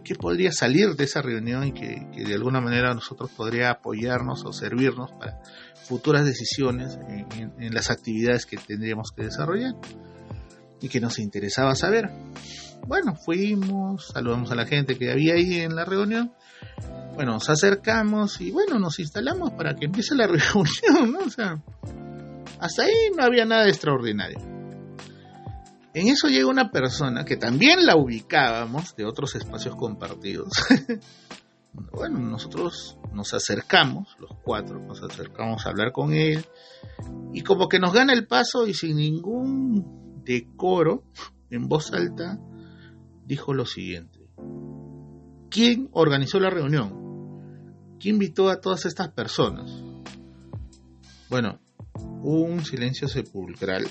qué 0.04 0.13
podría 0.13 0.52
salir 0.52 0.96
de 0.96 1.06
esa 1.06 1.22
reunión 1.22 1.65
y 1.65 1.72
que, 1.72 2.06
de 2.13 2.34
alguna 2.36 2.62
manera 2.62 2.94
nosotros 2.94 3.32
podría 3.32 3.72
apoyarnos 3.72 4.46
o 4.46 4.54
servirnos 4.54 5.12
para 5.13 5.42
futuras 5.88 6.26
decisiones 6.26 7.00
en 7.08 7.74
las 7.74 7.89
actividades 7.89 8.46
que 8.46 8.58
tendríamos 8.58 9.12
que 9.15 9.24
desarrollar 9.24 9.74
y 10.82 10.89
que 10.89 11.00
nos 11.00 11.18
interesaba 11.18 11.76
saber. 11.76 12.10
Bueno, 12.88 13.15
fuimos, 13.15 14.10
saludamos 14.13 14.52
a 14.52 14.56
la 14.56 14.65
gente 14.65 14.98
que 14.98 15.12
había 15.12 15.34
ahí 15.34 15.60
en 15.60 15.76
la 15.76 15.86
reunión. 15.86 16.34
Bueno, 17.20 17.34
nos 17.34 17.50
acercamos 17.50 18.40
y 18.40 18.50
bueno, 18.50 18.80
nos 18.80 18.98
instalamos 18.98 19.52
para 19.52 19.76
que 19.76 19.88
empiece 19.88 20.16
la 20.16 20.26
reunión, 20.28 21.12
¿no? 21.12 21.20
O 21.20 21.30
sea, 21.30 21.62
hasta 22.62 22.84
ahí 22.84 22.94
no 23.14 23.26
había 23.26 23.44
nada 23.44 23.68
extraordinario. 23.68 24.40
En 25.94 26.08
eso 26.08 26.30
llega 26.30 26.48
una 26.48 26.72
persona 26.72 27.26
que 27.26 27.36
también 27.36 27.86
la 27.86 27.98
ubicábamos 27.98 28.96
de 28.96 29.04
otros 29.04 29.36
espacios 29.36 29.76
compartidos. 29.76 30.48
bueno, 31.92 32.20
nosotros 32.20 32.98
nos 33.12 33.34
acercamos, 33.34 34.16
los 34.18 34.32
cuatro, 34.42 34.80
nos 34.80 35.04
acercamos 35.04 35.66
a 35.66 35.72
hablar 35.72 35.92
con 35.92 36.14
él 36.14 36.46
y 37.34 37.42
como 37.42 37.68
que 37.68 37.80
nos 37.80 37.92
gana 37.92 38.14
el 38.14 38.28
paso 38.28 38.66
y 38.66 38.74
sin 38.74 38.96
ningún 38.96 40.24
de 40.24 40.48
coro, 40.56 41.04
en 41.50 41.68
voz 41.68 41.92
alta, 41.92 42.40
dijo 43.26 43.54
lo 43.54 43.66
siguiente. 43.66 44.20
¿Quién 45.50 45.90
organizó 45.92 46.40
la 46.40 46.50
reunión? 46.50 47.09
¿Quién 48.00 48.16
invitó 48.16 48.50
a 48.50 48.62
todas 48.62 48.86
estas 48.86 49.10
personas? 49.10 49.70
Bueno, 51.30 51.60
un 52.24 52.64
silencio 52.64 53.08
sepulcral 53.08 53.88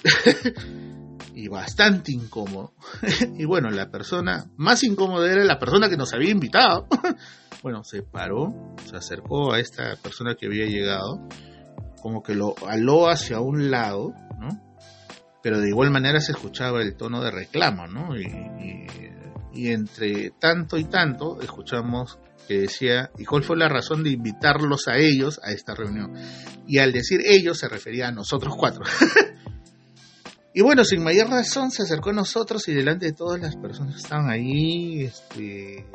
y 1.35 1.49
bastante 1.49 2.12
incómodo. 2.12 2.75
y 3.38 3.44
bueno, 3.44 3.71
la 3.71 3.90
persona 3.90 4.51
más 4.57 4.83
incómoda 4.83 5.31
era 5.31 5.44
la 5.44 5.59
persona 5.59 5.88
que 5.88 5.97
nos 5.97 6.12
había 6.14 6.31
invitado. 6.31 6.88
bueno, 7.62 7.85
se 7.85 8.03
paró, 8.03 8.75
se 8.88 8.97
acercó 8.97 9.53
a 9.53 9.61
esta 9.61 9.97
persona 9.97 10.35
que 10.35 10.47
había 10.47 10.66
llegado, 10.66 11.29
como 12.03 12.23
que 12.23 12.35
lo 12.35 12.55
aló 12.66 13.09
hacia 13.09 13.40
un 13.40 13.71
lado, 13.71 14.14
¿no? 14.38 14.68
pero 15.42 15.61
de 15.61 15.68
igual 15.68 15.90
manera 15.90 16.21
se 16.21 16.33
escuchaba 16.33 16.83
el 16.83 16.97
tono 16.97 17.23
de 17.23 17.31
reclamo, 17.31 17.87
¿no? 17.87 18.16
Y, 18.18 18.87
entre 19.55 20.31
tanto 20.38 20.77
y 20.79 20.85
tanto 20.85 21.40
escuchamos 21.40 22.18
que 22.48 22.61
decía, 22.61 23.11
¿y 23.18 23.26
cuál 23.26 23.44
fue 23.44 23.58
la 23.58 23.68
razón 23.68 24.02
de 24.02 24.11
invitarlos 24.11 24.88
a 24.88 24.96
ellos 24.96 25.38
a 25.44 25.52
esta 25.52 25.74
reunión? 25.74 26.14
Y 26.66 26.78
al 26.78 26.92
decir 26.92 27.20
ellos 27.24 27.58
se 27.58 27.68
refería 27.68 28.08
a 28.08 28.12
nosotros 28.12 28.54
cuatro. 28.56 28.84
y 30.54 30.62
bueno, 30.62 30.82
sin 30.82 31.04
mayor 31.04 31.28
razón 31.28 31.70
se 31.70 31.82
acercó 31.82 32.11
a 32.11 32.14
nosotros 32.14 32.66
y 32.68 32.74
delante 32.74 33.04
de 33.04 33.12
todas 33.12 33.38
las 33.38 33.54
personas 33.56 33.96
que 33.96 34.00
estaban 34.00 34.30
ahí, 34.30 35.02
este, 35.02 35.87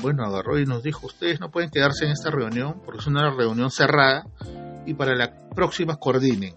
bueno, 0.00 0.24
agarró 0.24 0.60
y 0.60 0.64
nos 0.64 0.84
dijo, 0.84 1.08
ustedes 1.08 1.40
no 1.40 1.50
pueden 1.50 1.70
quedarse 1.70 2.04
en 2.04 2.12
esta 2.12 2.30
reunión 2.30 2.80
porque 2.84 3.00
es 3.00 3.06
una 3.08 3.34
reunión 3.34 3.72
cerrada 3.72 4.26
y 4.86 4.94
para 4.94 5.16
la 5.16 5.50
próxima 5.50 5.96
coordinen. 5.96 6.54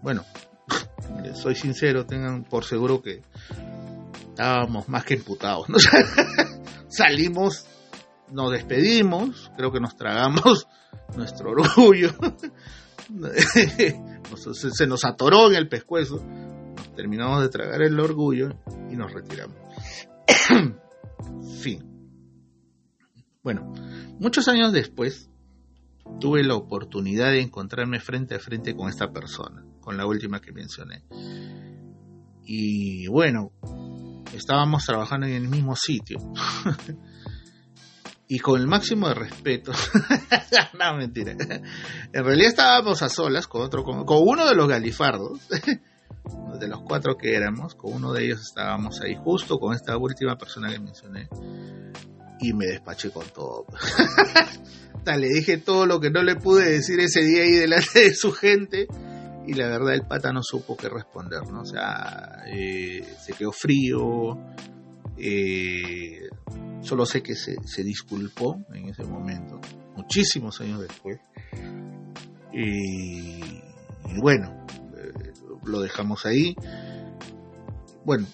Bueno, 0.00 0.24
soy 1.34 1.56
sincero, 1.56 2.06
tengan 2.06 2.44
por 2.44 2.64
seguro 2.64 3.02
que 3.02 3.22
estábamos 4.28 4.88
más 4.88 5.04
que 5.04 5.14
imputados. 5.14 5.66
Salimos, 6.92 7.66
nos 8.30 8.52
despedimos, 8.52 9.50
creo 9.56 9.72
que 9.72 9.80
nos 9.80 9.96
tragamos 9.96 10.68
nuestro 11.16 11.50
orgullo. 11.50 12.10
se 14.52 14.86
nos 14.86 15.04
atoró 15.04 15.48
en 15.48 15.56
el 15.56 15.68
pescuezo, 15.68 16.22
terminamos 16.94 17.40
de 17.42 17.48
tragar 17.48 17.82
el 17.82 17.98
orgullo 17.98 18.50
y 18.90 18.96
nos 18.96 19.10
retiramos. 19.12 19.56
fin. 21.62 21.88
Bueno, 23.42 23.72
muchos 24.20 24.46
años 24.48 24.72
después 24.72 25.30
tuve 26.20 26.44
la 26.44 26.56
oportunidad 26.56 27.30
de 27.30 27.40
encontrarme 27.40 28.00
frente 28.00 28.34
a 28.34 28.38
frente 28.38 28.76
con 28.76 28.88
esta 28.90 29.10
persona 29.12 29.64
con 29.80 29.96
la 29.96 30.06
última 30.06 30.40
que 30.40 30.52
mencioné. 30.52 31.04
Y 32.44 33.06
bueno, 33.08 33.52
estábamos 34.36 34.84
trabajando 34.84 35.26
en 35.26 35.34
el 35.34 35.48
mismo 35.48 35.76
sitio. 35.76 36.18
y 38.28 38.38
con 38.38 38.58
el 38.58 38.66
máximo 38.66 39.08
de 39.08 39.14
respeto. 39.14 39.72
no, 40.78 40.96
mentira. 40.96 41.32
En 41.32 42.24
realidad 42.24 42.48
estábamos 42.48 43.02
a 43.02 43.10
solas 43.10 43.46
con 43.46 43.60
otro, 43.60 43.84
con, 43.84 44.04
uno 44.08 44.48
de 44.48 44.54
los 44.54 44.68
galifardos, 44.68 45.38
de 46.58 46.66
los 46.66 46.80
cuatro 46.80 47.18
que 47.18 47.34
éramos, 47.34 47.74
con 47.74 47.92
uno 47.92 48.12
de 48.12 48.24
ellos 48.24 48.40
estábamos 48.40 49.02
ahí 49.02 49.16
justo 49.22 49.58
con 49.58 49.74
esta 49.74 49.98
última 49.98 50.38
persona 50.38 50.70
que 50.70 50.78
mencioné. 50.78 51.28
Y 52.40 52.54
me 52.54 52.66
despaché 52.66 53.10
con 53.10 53.26
todo. 53.28 53.66
le 55.04 55.28
dije 55.28 55.58
todo 55.58 55.84
lo 55.84 56.00
que 56.00 56.10
no 56.10 56.22
le 56.22 56.36
pude 56.36 56.70
decir 56.70 57.00
ese 57.00 57.22
día 57.22 57.42
ahí 57.42 57.52
delante 57.52 58.00
de 58.00 58.14
su 58.14 58.32
gente 58.32 58.88
y 59.46 59.54
la 59.54 59.68
verdad 59.68 59.94
el 59.94 60.02
pata 60.02 60.32
no 60.32 60.42
supo 60.42 60.76
qué 60.76 60.88
responder, 60.88 61.46
¿no? 61.50 61.62
O 61.62 61.66
sea, 61.66 62.44
eh, 62.46 63.02
se 63.20 63.32
quedó 63.32 63.52
frío, 63.52 64.38
eh, 65.16 66.28
solo 66.80 67.06
sé 67.06 67.22
que 67.22 67.34
se, 67.34 67.84
disculpó 67.84 68.60
en 68.72 68.88
ese 68.88 69.04
momento, 69.04 69.60
muchísimos 69.96 70.60
años 70.60 70.80
después, 70.80 71.20
y, 72.52 73.40
bueno, 74.20 74.66
eh, 74.96 75.32
lo 75.64 75.80
dejamos 75.80 76.26
ahí. 76.26 76.54
Bueno, 78.04 78.26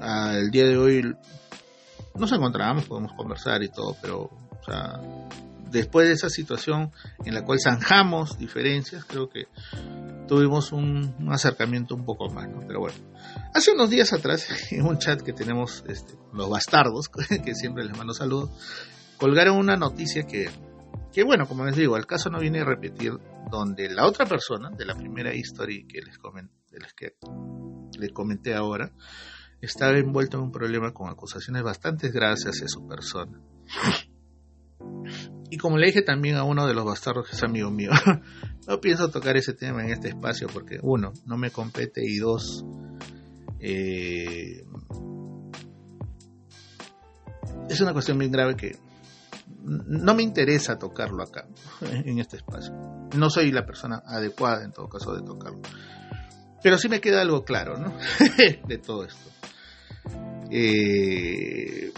al 0.00 0.50
día 0.50 0.66
de 0.66 0.76
hoy 0.78 1.16
nos 2.14 2.32
encontramos, 2.32 2.86
podemos 2.86 3.12
conversar 3.12 3.62
y 3.62 3.68
todo, 3.68 3.96
pero, 4.00 4.22
o 4.22 4.64
sea, 4.64 5.00
después 5.74 6.06
de 6.06 6.14
esa 6.14 6.30
situación 6.30 6.92
en 7.24 7.34
la 7.34 7.44
cual 7.44 7.58
zanjamos 7.60 8.38
diferencias, 8.38 9.04
creo 9.04 9.28
que 9.28 9.48
tuvimos 10.28 10.72
un, 10.72 11.14
acercamiento 11.30 11.94
un 11.94 12.04
poco 12.04 12.28
más, 12.30 12.48
Pero 12.66 12.80
bueno, 12.80 12.96
hace 13.52 13.72
unos 13.72 13.90
días 13.90 14.12
atrás, 14.12 14.48
en 14.70 14.86
un 14.86 14.98
chat 14.98 15.20
que 15.20 15.32
tenemos 15.32 15.84
este, 15.88 16.14
los 16.32 16.48
bastardos, 16.48 17.08
que 17.44 17.54
siempre 17.54 17.84
les 17.84 17.96
mando 17.96 18.14
saludos, 18.14 18.50
colgaron 19.18 19.56
una 19.58 19.76
noticia 19.76 20.22
que, 20.22 20.48
que, 21.12 21.24
bueno, 21.24 21.46
como 21.46 21.64
les 21.66 21.76
digo, 21.76 21.96
el 21.96 22.06
caso 22.06 22.30
no 22.30 22.38
viene 22.38 22.60
a 22.60 22.64
repetir, 22.64 23.12
donde 23.50 23.90
la 23.90 24.06
otra 24.06 24.26
persona, 24.26 24.70
de 24.70 24.86
la 24.86 24.94
primera 24.94 25.34
historia 25.34 25.84
que 25.88 26.00
les 26.00 26.18
comenté, 26.18 26.54
que 26.96 27.16
les 27.98 28.12
comenté 28.12 28.54
ahora, 28.54 28.92
estaba 29.60 29.96
envuelto 29.98 30.36
en 30.36 30.44
un 30.44 30.52
problema 30.52 30.92
con 30.92 31.08
acusaciones 31.08 31.62
bastante 31.62 32.10
graves 32.10 32.44
hacia 32.44 32.68
su 32.68 32.86
persona. 32.86 33.40
Como 35.64 35.78
le 35.78 35.86
dije 35.86 36.02
también 36.02 36.36
a 36.36 36.44
uno 36.44 36.66
de 36.66 36.74
los 36.74 36.84
bastardos 36.84 37.26
que 37.26 37.36
es 37.36 37.42
amigo 37.42 37.70
mío, 37.70 37.90
no 38.68 38.80
pienso 38.82 39.10
tocar 39.10 39.38
ese 39.38 39.54
tema 39.54 39.82
en 39.82 39.92
este 39.92 40.08
espacio 40.08 40.46
porque 40.52 40.78
uno, 40.82 41.14
no 41.24 41.38
me 41.38 41.50
compete 41.50 42.02
y 42.04 42.18
dos, 42.18 42.66
eh, 43.60 44.62
es 47.70 47.80
una 47.80 47.94
cuestión 47.94 48.18
bien 48.18 48.30
grave 48.30 48.56
que 48.56 48.76
no 49.62 50.12
me 50.14 50.22
interesa 50.22 50.78
tocarlo 50.78 51.22
acá, 51.22 51.48
en 51.80 52.18
este 52.18 52.36
espacio. 52.36 52.74
No 53.16 53.30
soy 53.30 53.50
la 53.50 53.64
persona 53.64 54.02
adecuada 54.04 54.64
en 54.64 54.72
todo 54.72 54.90
caso 54.90 55.16
de 55.16 55.22
tocarlo. 55.22 55.62
Pero 56.62 56.76
sí 56.76 56.90
me 56.90 57.00
queda 57.00 57.22
algo 57.22 57.42
claro, 57.42 57.78
¿no? 57.78 57.96
de 58.68 58.76
todo 58.76 59.06
esto. 59.06 59.30
Eh, 60.50 61.90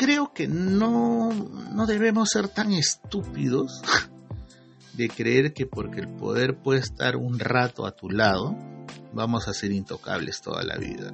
creo 0.00 0.32
que 0.32 0.48
no, 0.48 1.28
no 1.74 1.84
debemos 1.84 2.30
ser 2.30 2.48
tan 2.48 2.72
estúpidos 2.72 3.82
de 4.94 5.10
creer 5.10 5.52
que 5.52 5.66
porque 5.66 6.00
el 6.00 6.08
poder 6.08 6.56
puede 6.56 6.80
estar 6.80 7.16
un 7.16 7.38
rato 7.38 7.84
a 7.84 7.92
tu 7.92 8.08
lado, 8.08 8.56
vamos 9.12 9.46
a 9.46 9.52
ser 9.52 9.72
intocables 9.72 10.40
toda 10.40 10.62
la 10.62 10.78
vida. 10.78 11.12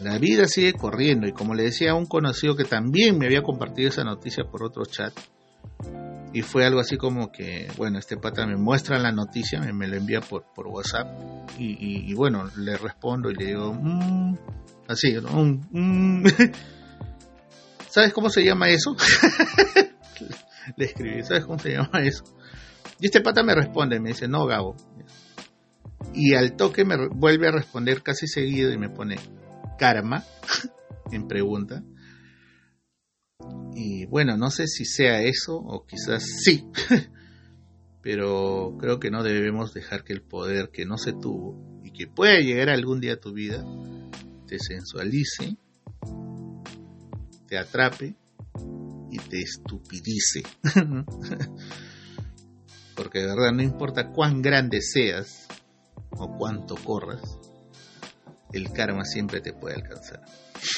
La 0.00 0.16
vida 0.16 0.48
sigue 0.48 0.72
corriendo 0.72 1.26
y 1.26 1.32
como 1.32 1.54
le 1.54 1.64
decía 1.64 1.90
a 1.90 1.94
un 1.94 2.06
conocido 2.06 2.56
que 2.56 2.64
también 2.64 3.18
me 3.18 3.26
había 3.26 3.42
compartido 3.42 3.90
esa 3.90 4.04
noticia 4.04 4.44
por 4.44 4.64
otro 4.64 4.86
chat, 4.86 5.12
y 6.32 6.40
fue 6.40 6.64
algo 6.64 6.80
así 6.80 6.96
como 6.96 7.30
que, 7.30 7.70
bueno, 7.76 7.98
este 7.98 8.16
pata 8.16 8.46
me 8.46 8.56
muestra 8.56 8.98
la 8.98 9.12
noticia, 9.12 9.60
me, 9.60 9.86
lo 9.86 9.96
envía 9.96 10.22
por, 10.22 10.46
por 10.54 10.66
WhatsApp 10.66 11.06
y, 11.58 12.12
bueno, 12.14 12.50
le 12.56 12.78
respondo 12.78 13.30
y 13.30 13.34
le 13.34 13.44
digo, 13.44 13.72
mm", 13.74 14.36
así, 14.88 15.12
¿no? 15.12 15.58
Mm". 15.70 16.24
¿sabes 17.94 18.12
cómo 18.12 18.28
se 18.28 18.44
llama 18.44 18.70
eso? 18.70 18.96
le 20.76 20.84
escribí, 20.84 21.22
¿sabes 21.22 21.44
cómo 21.44 21.60
se 21.60 21.74
llama 21.74 22.00
eso? 22.02 22.24
Y 22.98 23.06
este 23.06 23.20
pata 23.20 23.44
me 23.44 23.54
responde, 23.54 24.00
me 24.00 24.08
dice, 24.08 24.26
no, 24.26 24.46
Gabo. 24.46 24.74
Y 26.12 26.34
al 26.34 26.56
toque 26.56 26.84
me 26.84 26.96
vuelve 27.08 27.46
a 27.46 27.52
responder 27.52 28.02
casi 28.02 28.26
seguido 28.26 28.72
y 28.72 28.78
me 28.78 28.90
pone, 28.90 29.16
karma, 29.78 30.24
en 31.12 31.28
pregunta. 31.28 31.84
Y 33.76 34.06
bueno, 34.06 34.36
no 34.36 34.50
sé 34.50 34.66
si 34.66 34.84
sea 34.84 35.22
eso 35.22 35.54
o 35.54 35.86
quizás 35.86 36.24
sí, 36.42 36.66
pero 38.02 38.76
creo 38.80 38.98
que 38.98 39.12
no 39.12 39.22
debemos 39.22 39.72
dejar 39.72 40.02
que 40.02 40.14
el 40.14 40.22
poder 40.22 40.70
que 40.72 40.84
no 40.84 40.98
se 40.98 41.12
tuvo 41.12 41.80
y 41.84 41.92
que 41.92 42.08
pueda 42.08 42.40
llegar 42.40 42.70
algún 42.70 43.00
día 43.00 43.14
a 43.14 43.20
tu 43.20 43.32
vida 43.32 43.64
te 44.48 44.58
sensualice, 44.58 45.58
te 47.54 47.58
atrape 47.60 48.16
y 49.12 49.18
te 49.18 49.40
estupidice. 49.40 50.42
Porque 52.96 53.20
de 53.20 53.26
verdad 53.26 53.52
no 53.52 53.62
importa 53.62 54.10
cuán 54.10 54.42
grande 54.42 54.80
seas 54.80 55.46
o 56.10 56.36
cuánto 56.36 56.74
corras, 56.74 57.38
el 58.52 58.72
karma 58.72 59.04
siempre 59.04 59.40
te 59.40 59.52
puede 59.52 59.76
alcanzar. 59.76 60.20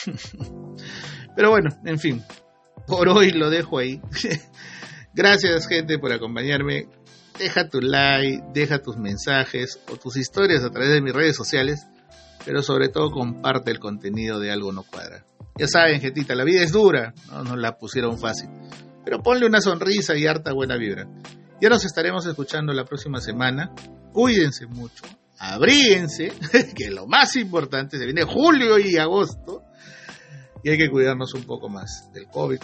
Pero 1.36 1.50
bueno, 1.50 1.70
en 1.86 1.98
fin, 1.98 2.22
por 2.86 3.08
hoy 3.08 3.30
lo 3.30 3.48
dejo 3.48 3.78
ahí. 3.78 4.02
Gracias 5.14 5.66
gente 5.66 5.98
por 5.98 6.12
acompañarme. 6.12 6.88
Deja 7.38 7.70
tu 7.70 7.80
like, 7.80 8.44
deja 8.52 8.82
tus 8.82 8.98
mensajes 8.98 9.80
o 9.90 9.96
tus 9.96 10.18
historias 10.18 10.62
a 10.62 10.70
través 10.70 10.90
de 10.90 11.00
mis 11.00 11.14
redes 11.14 11.36
sociales, 11.36 11.86
pero 12.44 12.62
sobre 12.62 12.88
todo 12.88 13.10
comparte 13.10 13.70
el 13.70 13.78
contenido 13.78 14.40
de 14.40 14.50
Algo 14.50 14.72
No 14.72 14.82
Cuadra. 14.82 15.24
Ya 15.58 15.66
saben, 15.66 16.00
gentita, 16.00 16.34
la 16.34 16.44
vida 16.44 16.62
es 16.62 16.72
dura, 16.72 17.14
no 17.30 17.44
nos 17.44 17.58
la 17.58 17.78
pusieron 17.78 18.18
fácil, 18.18 18.50
pero 19.04 19.22
ponle 19.22 19.46
una 19.46 19.60
sonrisa 19.60 20.14
y 20.16 20.26
harta 20.26 20.52
buena 20.52 20.76
vibra. 20.76 21.06
Ya 21.60 21.70
nos 21.70 21.84
estaremos 21.84 22.26
escuchando 22.26 22.74
la 22.74 22.84
próxima 22.84 23.20
semana. 23.20 23.72
Cuídense 24.12 24.66
mucho, 24.66 25.04
abríense, 25.38 26.32
que 26.74 26.90
lo 26.90 27.06
más 27.06 27.36
importante, 27.36 27.98
se 27.98 28.04
viene 28.04 28.24
julio 28.24 28.78
y 28.78 28.96
agosto, 28.98 29.62
y 30.62 30.70
hay 30.70 30.78
que 30.78 30.90
cuidarnos 30.90 31.32
un 31.34 31.44
poco 31.44 31.68
más 31.68 32.10
del 32.12 32.26
COVID 32.26 32.60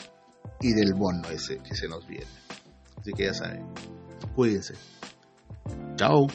y 0.61 0.73
del 0.75 0.93
bono 0.95 1.29
ese 1.31 1.59
que 1.59 1.75
se 1.75 1.89
nos 1.89 2.07
viene. 2.07 2.27
Así 2.99 3.13
que 3.13 3.25
ya 3.25 3.35
saben, 3.35 3.67
cuídense. 4.35 4.75
Chao. 5.97 6.27